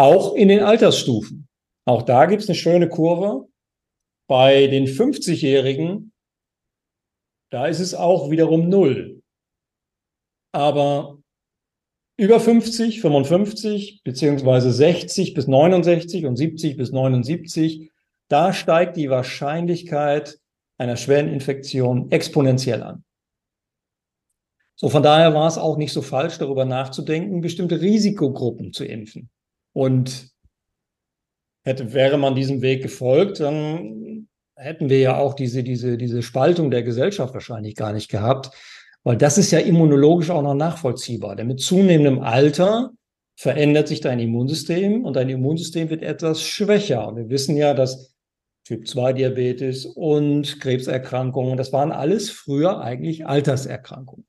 [0.00, 1.46] Auch in den Altersstufen.
[1.84, 3.46] Auch da gibt es eine schöne Kurve.
[4.26, 6.14] Bei den 50-Jährigen,
[7.50, 9.20] da ist es auch wiederum null.
[10.52, 11.18] Aber
[12.16, 17.90] über 50, 55, beziehungsweise 60 bis 69 und 70 bis 79,
[18.28, 20.38] da steigt die Wahrscheinlichkeit,
[20.78, 23.04] einer schweren Infektion exponentiell an.
[24.76, 29.28] So, von daher war es auch nicht so falsch, darüber nachzudenken, bestimmte Risikogruppen zu impfen.
[29.72, 30.30] Und
[31.62, 36.70] hätte, wäre man diesem Weg gefolgt, dann hätten wir ja auch diese, diese, diese Spaltung
[36.70, 38.50] der Gesellschaft wahrscheinlich gar nicht gehabt,
[39.04, 41.36] weil das ist ja immunologisch auch noch nachvollziehbar.
[41.36, 42.90] Denn mit zunehmendem Alter
[43.36, 47.08] verändert sich dein Immunsystem und dein Immunsystem wird etwas schwächer.
[47.08, 48.14] Und wir wissen ja, dass
[48.64, 54.26] Typ 2 Diabetes und Krebserkrankungen, das waren alles früher eigentlich Alterserkrankungen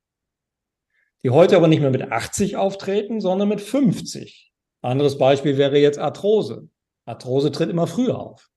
[1.24, 4.51] die heute aber nicht mehr mit 80 auftreten, sondern mit 50.
[4.82, 6.68] Anderes Beispiel wäre jetzt Arthrose.
[7.06, 8.50] Arthrose tritt immer früher auf.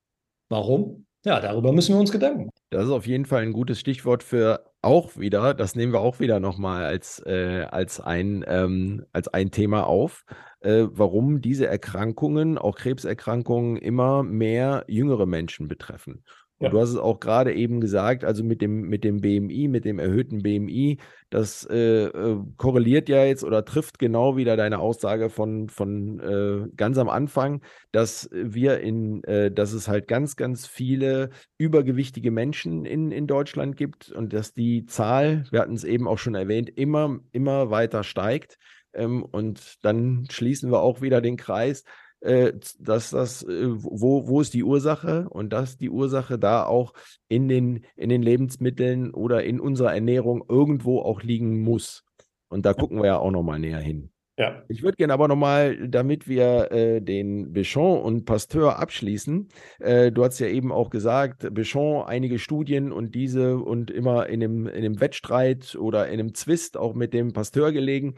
[0.49, 1.07] Warum?
[1.25, 2.51] Ja, darüber müssen wir uns Gedanken machen.
[2.70, 6.20] Das ist auf jeden Fall ein gutes Stichwort für auch wieder, das nehmen wir auch
[6.20, 10.25] wieder nochmal als, äh, als, ein, ähm, als ein Thema auf,
[10.61, 16.25] äh, warum diese Erkrankungen, auch Krebserkrankungen, immer mehr jüngere Menschen betreffen.
[16.59, 16.71] Und ja.
[16.71, 19.99] du hast es auch gerade eben gesagt, also mit dem, mit dem BMI, mit dem
[19.99, 20.99] erhöhten BMI,
[21.29, 26.69] das äh, äh, korreliert ja jetzt oder trifft genau wieder deine Aussage von, von äh,
[26.77, 32.85] ganz am Anfang, dass wir in, äh, dass es halt ganz, ganz viele übergewichtige Menschen
[32.85, 36.71] in, in Deutschland gibt und dass die Zahl, wir hatten es eben auch schon erwähnt,
[36.71, 38.59] immer, immer weiter steigt.
[38.93, 41.83] Ähm, und dann schließen wir auch wieder den Kreis
[42.21, 46.95] dass das, äh, wo, wo ist die Ursache und dass die Ursache da auch
[47.29, 52.05] in den, in den Lebensmitteln oder in unserer Ernährung irgendwo auch liegen muss.
[52.49, 54.11] Und da gucken wir ja auch nochmal näher hin.
[54.37, 54.65] Ja.
[54.69, 59.49] Ich würde gerne aber nochmal, damit wir äh, den Bichon und Pasteur abschließen,
[59.79, 64.43] äh, du hast ja eben auch gesagt, Bichon, einige Studien und diese und immer in
[64.43, 68.17] einem, in einem Wettstreit oder in einem Zwist auch mit dem Pasteur gelegen.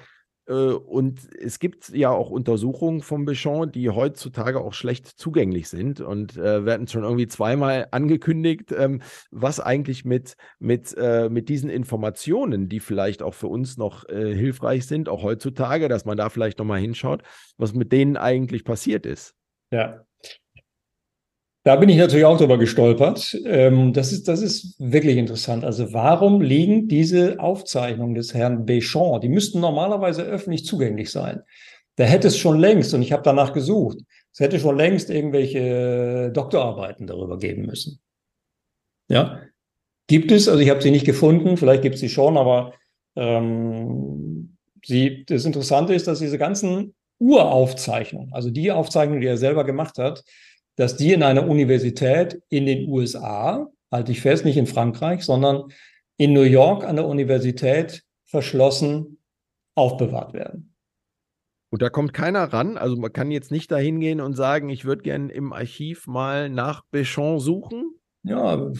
[0.49, 6.01] Äh, und es gibt ja auch Untersuchungen vom Bichon, die heutzutage auch schlecht zugänglich sind.
[6.01, 11.71] Und äh, wir schon irgendwie zweimal angekündigt, ähm, was eigentlich mit, mit, äh, mit diesen
[11.71, 16.29] Informationen, die vielleicht auch für uns noch äh, hilfreich sind, auch heutzutage, dass man da
[16.29, 17.23] vielleicht nochmal hinschaut,
[17.57, 19.35] was mit denen eigentlich passiert ist.
[19.71, 20.07] Ja,
[21.67, 23.37] da bin ich natürlich auch drüber gestolpert.
[23.45, 25.65] Ähm, das, ist, das ist wirklich interessant.
[25.65, 31.43] Also warum liegen diese Aufzeichnungen des Herrn Béchamp, die müssten normalerweise öffentlich zugänglich sein.
[31.97, 33.99] Da hätte es schon längst, und ich habe danach gesucht,
[34.33, 37.99] es hätte schon längst irgendwelche Doktorarbeiten darüber geben müssen.
[39.09, 39.41] Ja,
[40.07, 42.75] gibt es, also ich habe sie nicht gefunden, vielleicht gibt es sie schon, aber
[43.17, 49.65] ähm, sie, das Interessante ist, dass diese ganzen Uraufzeichnungen, also die Aufzeichnungen, die er selber
[49.65, 50.23] gemacht hat,
[50.77, 55.65] dass die in einer Universität in den USA, halte ich fest, nicht in Frankreich, sondern
[56.19, 59.19] in New York an der Universität verschlossen
[59.75, 60.75] aufbewahrt werden.
[61.71, 62.79] Und da kommt keiner ran.
[62.79, 66.49] Also man kann jetzt nicht dahin gehen und sagen, ich würde gerne im Archiv mal
[66.49, 67.93] nach Béchamp suchen.
[68.23, 68.73] Ja,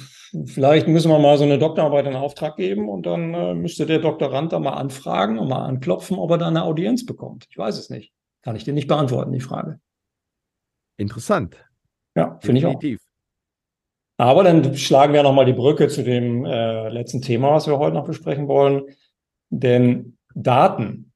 [0.45, 4.01] vielleicht müssen wir mal so eine Doktorarbeit in Auftrag geben und dann äh, müsste der
[4.01, 7.47] Doktorand da mal anfragen und mal anklopfen, ob er da eine Audienz bekommt.
[7.49, 8.13] Ich weiß es nicht.
[8.43, 9.79] Kann ich dir nicht beantworten, die Frage.
[10.97, 11.66] Interessant.
[12.17, 12.83] Ja, finde ich auch.
[14.19, 17.95] Aber dann schlagen wir nochmal die Brücke zu dem äh, letzten Thema, was wir heute
[17.95, 18.85] noch besprechen wollen.
[19.51, 21.13] Denn Daten,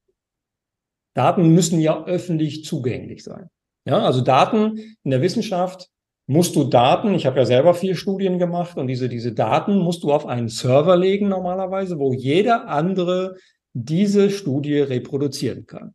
[1.15, 3.49] Daten müssen ja öffentlich zugänglich sein.
[3.87, 5.89] Ja, also Daten in der Wissenschaft
[6.27, 10.03] musst du Daten, ich habe ja selber vier Studien gemacht und diese, diese Daten musst
[10.03, 13.37] du auf einen Server legen normalerweise, wo jeder andere
[13.73, 15.95] diese Studie reproduzieren kann.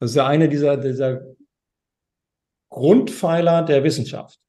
[0.00, 1.22] Das ist ja eine dieser, dieser
[2.74, 4.40] Grundpfeiler der Wissenschaft.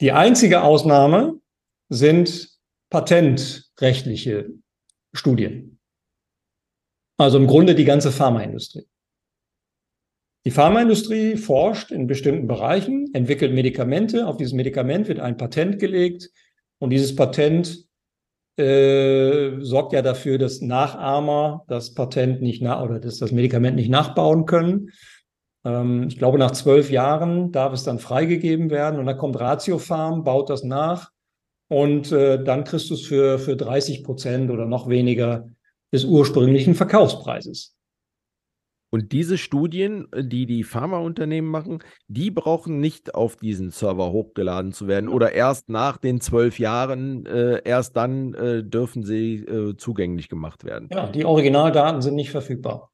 [0.00, 1.40] Die einzige Ausnahme
[1.88, 2.48] sind
[2.88, 4.50] patentrechtliche
[5.12, 5.80] Studien.
[7.18, 8.86] Also im Grunde die ganze Pharmaindustrie.
[10.44, 14.26] Die Pharmaindustrie forscht in bestimmten Bereichen, entwickelt Medikamente.
[14.26, 16.30] Auf dieses Medikament wird ein Patent gelegt
[16.78, 17.86] und dieses Patent
[18.56, 23.88] äh, sorgt ja dafür, dass Nachahmer das Patent nicht nach oder dass das Medikament nicht
[23.88, 24.90] nachbauen können.
[25.64, 30.24] Ähm, ich glaube, nach zwölf Jahren darf es dann freigegeben werden und dann kommt Ratiofarm,
[30.24, 31.10] baut das nach
[31.68, 35.46] und äh, dann kriegst du es für, für 30 Prozent oder noch weniger
[35.92, 37.76] des ursprünglichen Verkaufspreises.
[38.94, 44.86] Und diese Studien, die die Pharmaunternehmen machen, die brauchen nicht auf diesen Server hochgeladen zu
[44.86, 50.28] werden oder erst nach den zwölf Jahren, äh, erst dann äh, dürfen sie äh, zugänglich
[50.28, 50.90] gemacht werden.
[50.92, 52.90] Ja, die Originaldaten sind nicht verfügbar.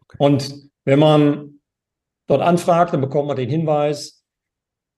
[0.00, 0.16] Okay.
[0.18, 1.60] Und wenn man
[2.26, 4.24] dort anfragt, dann bekommt man den Hinweis,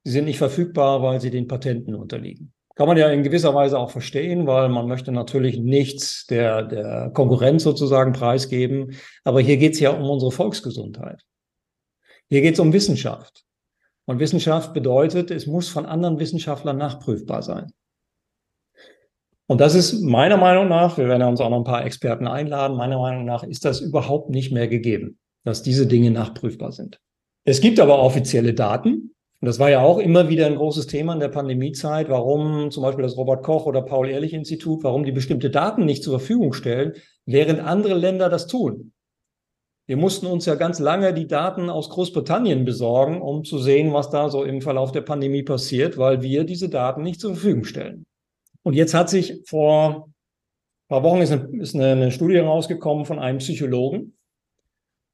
[0.04, 2.52] sie sind nicht verfügbar, weil sie den Patenten unterliegen.
[2.76, 7.10] Kann man ja in gewisser Weise auch verstehen, weil man möchte natürlich nichts der, der
[7.14, 8.96] Konkurrenz sozusagen preisgeben.
[9.22, 11.22] Aber hier geht es ja um unsere Volksgesundheit.
[12.28, 13.44] Hier geht es um Wissenschaft.
[14.06, 17.72] Und Wissenschaft bedeutet, es muss von anderen Wissenschaftlern nachprüfbar sein.
[19.46, 22.76] Und das ist meiner Meinung nach, wir werden uns auch noch ein paar Experten einladen,
[22.76, 26.98] meiner Meinung nach ist das überhaupt nicht mehr gegeben, dass diese Dinge nachprüfbar sind.
[27.44, 29.10] Es gibt aber offizielle Daten.
[29.40, 32.82] Und das war ja auch immer wieder ein großes Thema in der Pandemiezeit, warum zum
[32.82, 36.94] Beispiel das Robert Koch oder Paul-Ehrlich-Institut, warum die bestimmte Daten nicht zur Verfügung stellen,
[37.26, 38.92] während andere Länder das tun.
[39.86, 44.08] Wir mussten uns ja ganz lange die Daten aus Großbritannien besorgen, um zu sehen, was
[44.08, 48.06] da so im Verlauf der Pandemie passiert, weil wir diese Daten nicht zur Verfügung stellen.
[48.62, 50.08] Und jetzt hat sich vor
[50.88, 54.13] ein paar Wochen ist eine, ist eine Studie rausgekommen von einem Psychologen,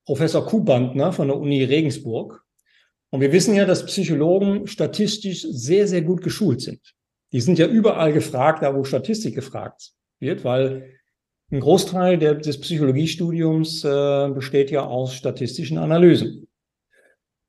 [0.07, 2.43] Professor Kubandner von der Uni Regensburg.
[3.11, 6.81] Und wir wissen ja, dass Psychologen statistisch sehr, sehr gut geschult sind.
[7.33, 10.95] Die sind ja überall gefragt, da wo Statistik gefragt wird, weil
[11.53, 16.49] ein Großteil der, des Psychologiestudiums äh, besteht ja aus statistischen Analysen.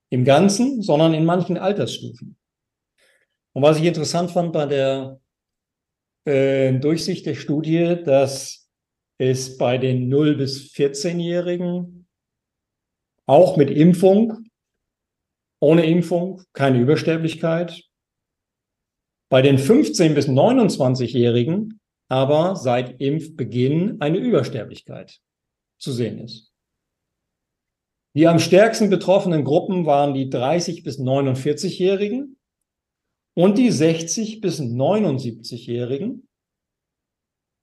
[0.10, 2.36] im Ganzen, sondern in manchen Altersstufen.
[3.54, 5.22] Und was ich interessant fand bei der
[6.26, 8.70] äh, Durchsicht der Studie, dass
[9.18, 12.08] es bei den 0 bis 14-Jährigen
[13.28, 14.46] auch mit Impfung,
[15.62, 17.84] ohne Impfung keine Übersterblichkeit,
[19.30, 25.22] bei den 15 bis 29-Jährigen aber seit Impfbeginn eine Übersterblichkeit
[25.80, 26.52] zu sehen ist.
[28.18, 32.38] Die am stärksten betroffenen Gruppen waren die 30 bis 49-Jährigen
[33.34, 36.28] und die 60 bis 79-Jährigen.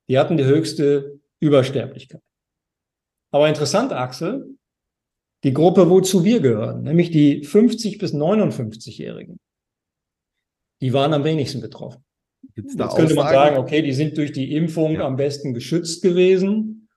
[0.09, 2.21] Die hatten die höchste Übersterblichkeit.
[3.31, 4.57] Aber interessant, Axel,
[5.43, 9.37] die Gruppe, wozu wir gehören, nämlich die 50 bis 59-Jährigen,
[10.81, 12.03] die waren am wenigsten betroffen.
[12.55, 15.05] Jetzt könnte man sagen, okay, die sind durch die Impfung ja.
[15.05, 16.89] am besten geschützt gewesen.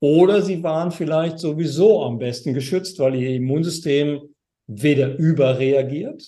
[0.00, 4.34] Oder sie waren vielleicht sowieso am besten geschützt, weil ihr Immunsystem
[4.66, 6.22] weder überreagiert.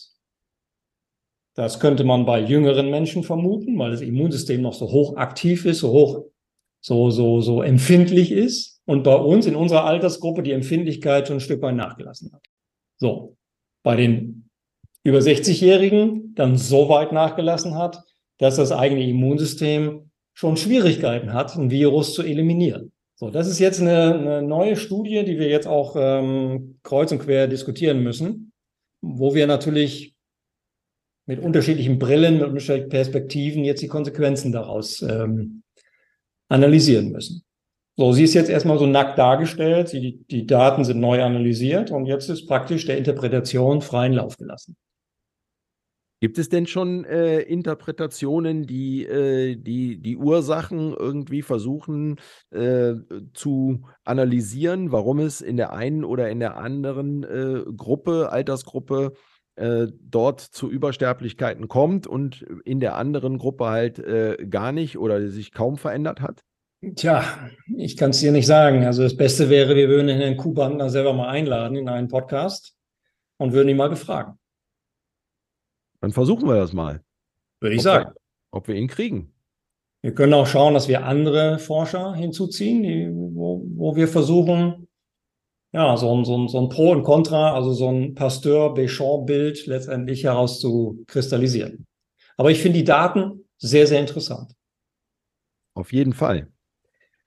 [1.56, 5.78] Das könnte man bei jüngeren Menschen vermuten, weil das Immunsystem noch so hoch aktiv ist,
[5.78, 6.26] so hoch,
[6.80, 8.82] so, so, so empfindlich ist.
[8.84, 12.42] Und bei uns in unserer Altersgruppe die Empfindlichkeit schon ein Stück weit nachgelassen hat.
[12.98, 13.36] So.
[13.82, 14.50] Bei den
[15.02, 18.02] über 60-Jährigen dann so weit nachgelassen hat,
[18.38, 22.92] dass das eigene Immunsystem schon Schwierigkeiten hat, ein Virus zu eliminieren.
[23.14, 27.20] So, das ist jetzt eine, eine neue Studie, die wir jetzt auch ähm, kreuz und
[27.20, 28.52] quer diskutieren müssen,
[29.00, 30.15] wo wir natürlich
[31.26, 35.62] mit unterschiedlichen Brillen, mit unterschiedlichen Perspektiven jetzt die Konsequenzen daraus ähm,
[36.48, 37.42] analysieren müssen.
[37.96, 41.90] So, sie ist jetzt erstmal so nackt dargestellt, sie, die, die Daten sind neu analysiert
[41.90, 44.76] und jetzt ist praktisch der Interpretation freien Lauf gelassen.
[46.20, 52.16] Gibt es denn schon äh, Interpretationen, die, äh, die die Ursachen irgendwie versuchen
[52.50, 52.94] äh,
[53.34, 59.12] zu analysieren, warum es in der einen oder in der anderen äh, Gruppe, Altersgruppe
[59.56, 65.28] äh, dort zu Übersterblichkeiten kommt und in der anderen Gruppe halt äh, gar nicht oder
[65.28, 66.44] sich kaum verändert hat?
[66.94, 67.24] Tja,
[67.76, 68.84] ich kann es dir nicht sagen.
[68.84, 72.76] Also das Beste wäre, wir würden Herrn Kuhbandner selber mal einladen in einen Podcast
[73.38, 74.38] und würden ihn mal befragen.
[76.00, 77.02] Dann versuchen wir das mal.
[77.60, 78.10] Würde ich ob sagen.
[78.10, 78.14] Wir,
[78.50, 79.32] ob wir ihn kriegen.
[80.02, 84.85] Wir können auch schauen, dass wir andere Forscher hinzuziehen, die, wo, wo wir versuchen,
[85.76, 90.24] ja, so ein, so, ein, so ein Pro und Contra, also so ein Pasteur-Béchamp-Bild letztendlich
[90.24, 91.86] herauszukristallisieren.
[92.38, 94.52] Aber ich finde die Daten sehr, sehr interessant.
[95.74, 96.48] Auf jeden Fall.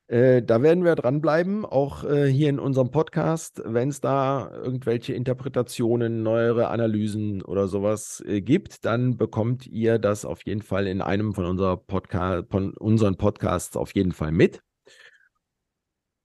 [0.08, 5.14] Äh, da werden wir dranbleiben, auch äh, hier in unserem Podcast, wenn es da irgendwelche
[5.14, 11.04] Interpretationen, neuere Analysen oder sowas äh, gibt, dann bekommt ihr das auf jeden Fall in
[11.04, 14.64] einem von, unserer Podca von unseren Podcasts auf jeden Fall mit.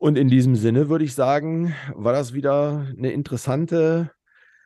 [0.05, 4.11] Und in diesem Sinne würde ich sagen, war das wieder eine interessante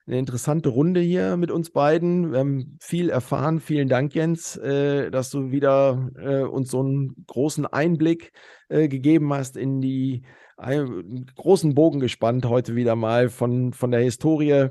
[0.04, 2.32] eine interessante Runde hier mit uns beiden.
[2.32, 3.60] Wir haben viel erfahren.
[3.60, 8.32] Vielen Dank, Jens, äh, dass du wieder äh, uns so einen großen Einblick
[8.68, 10.24] äh, gegeben hast in die
[10.56, 14.70] großen Bogen gespannt heute wieder mal von, von der Historie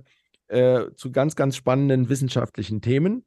[0.50, 3.24] äh, zu ganz, ganz spannenden wissenschaftlichen Themen.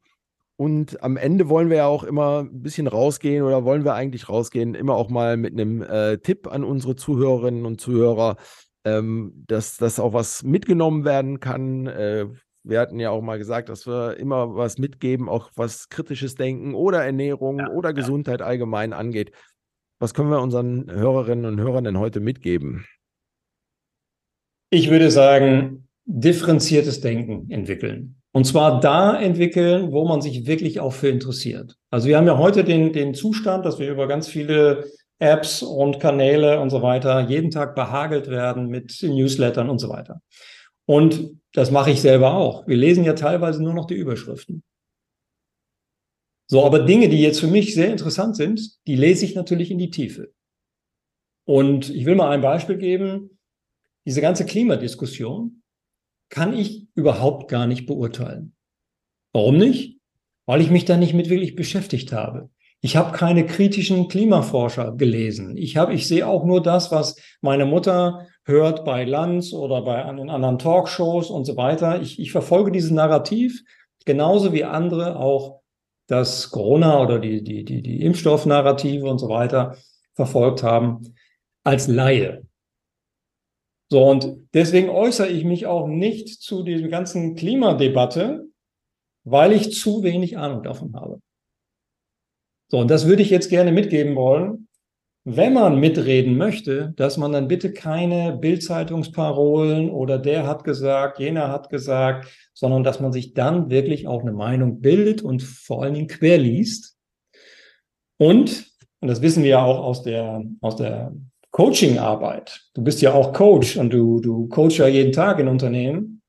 [0.61, 4.29] Und am Ende wollen wir ja auch immer ein bisschen rausgehen oder wollen wir eigentlich
[4.29, 8.37] rausgehen, immer auch mal mit einem äh, Tipp an unsere Zuhörerinnen und Zuhörer,
[8.85, 11.87] ähm, dass das auch was mitgenommen werden kann.
[11.87, 12.27] Äh,
[12.61, 16.75] wir hatten ja auch mal gesagt, dass wir immer was mitgeben, auch was kritisches Denken
[16.75, 19.31] oder Ernährung ja, oder Gesundheit allgemein angeht.
[19.97, 22.85] Was können wir unseren Hörerinnen und Hörern denn heute mitgeben?
[24.69, 28.20] Ich würde sagen, differenziertes Denken entwickeln.
[28.33, 31.77] Und zwar da entwickeln, wo man sich wirklich auch für interessiert.
[31.89, 34.85] Also wir haben ja heute den, den Zustand, dass wir über ganz viele
[35.19, 40.21] Apps und Kanäle und so weiter jeden Tag behagelt werden mit Newslettern und so weiter.
[40.85, 42.67] Und das mache ich selber auch.
[42.67, 44.63] Wir lesen ja teilweise nur noch die Überschriften.
[46.47, 49.77] So, aber Dinge, die jetzt für mich sehr interessant sind, die lese ich natürlich in
[49.77, 50.33] die Tiefe.
[51.45, 53.37] Und ich will mal ein Beispiel geben.
[54.05, 55.61] Diese ganze Klimadiskussion
[56.29, 58.53] kann ich überhaupt gar nicht beurteilen.
[59.33, 59.99] Warum nicht?
[60.45, 62.49] Weil ich mich da nicht mit wirklich beschäftigt habe.
[62.81, 65.55] Ich habe keine kritischen Klimaforscher gelesen.
[65.55, 70.03] Ich habe, ich sehe auch nur das, was meine Mutter hört bei Lanz oder bei
[70.03, 72.01] anderen Talkshows und so weiter.
[72.01, 73.63] Ich, ich verfolge dieses Narrativ
[74.05, 75.61] genauso wie andere auch
[76.07, 79.77] das Corona oder die, die, die, die Impfstoffnarrative und so weiter
[80.15, 81.13] verfolgt haben
[81.63, 82.43] als Laie.
[83.91, 88.47] So, und deswegen äußere ich mich auch nicht zu dieser ganzen Klimadebatte,
[89.25, 91.19] weil ich zu wenig Ahnung davon habe.
[92.69, 94.69] So, und das würde ich jetzt gerne mitgeben wollen.
[95.25, 101.49] Wenn man mitreden möchte, dass man dann bitte keine Bildzeitungsparolen oder der hat gesagt, jener
[101.49, 105.95] hat gesagt, sondern dass man sich dann wirklich auch eine Meinung bildet und vor allen
[105.95, 106.97] Dingen quer liest.
[108.17, 108.71] Und,
[109.01, 111.13] und das wissen wir ja auch aus der, aus der
[111.51, 112.61] Coaching-Arbeit.
[112.73, 116.21] Du bist ja auch Coach und du, du coach ja jeden Tag in Unternehmen.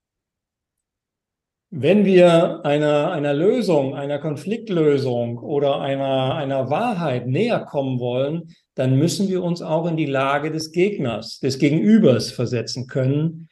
[1.70, 8.98] Wenn wir einer, einer Lösung, einer Konfliktlösung oder einer, einer Wahrheit näher kommen wollen, dann
[8.98, 13.48] müssen wir uns auch in die Lage des Gegners, des Gegenübers versetzen können,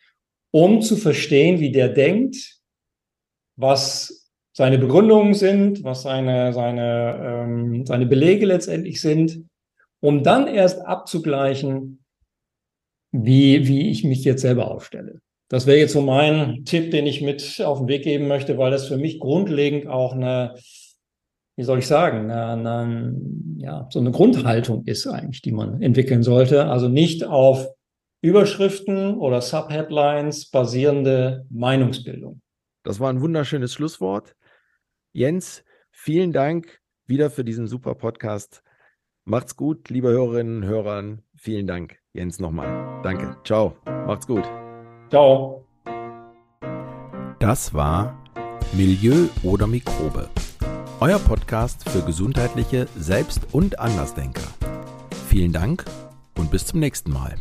[0.51, 2.59] um zu verstehen, wie der denkt,
[3.57, 9.47] was seine Begründungen sind, was seine, seine, ähm, seine Belege letztendlich sind,
[10.01, 12.05] um dann erst abzugleichen,
[13.13, 15.21] wie, wie ich mich jetzt selber aufstelle.
[15.49, 18.71] Das wäre jetzt so mein Tipp, den ich mit auf den Weg geben möchte, weil
[18.71, 20.55] das für mich grundlegend auch eine,
[21.57, 23.17] wie soll ich sagen, eine, eine,
[23.59, 26.67] ja, so eine Grundhaltung ist eigentlich, die man entwickeln sollte.
[26.67, 27.69] Also nicht auf
[28.23, 32.41] Überschriften oder Subheadlines basierende Meinungsbildung.
[32.85, 34.37] Das war ein wunderschönes Schlusswort.
[35.13, 38.63] Jens, vielen Dank wieder für diesen super Podcast.
[39.25, 41.19] Macht's gut, liebe Hörerinnen und Hörer.
[41.37, 43.01] Vielen Dank, Jens, nochmal.
[43.03, 43.37] Danke.
[43.45, 43.77] Ciao.
[44.07, 44.45] Macht's gut.
[45.11, 45.65] Ciao.
[47.39, 48.23] Das war
[48.73, 50.29] Milieu oder Mikrobe.
[51.01, 54.43] Euer Podcast für gesundheitliche Selbst- und Andersdenker.
[55.29, 55.85] Vielen Dank
[56.37, 57.37] und bis zum nächsten Mal.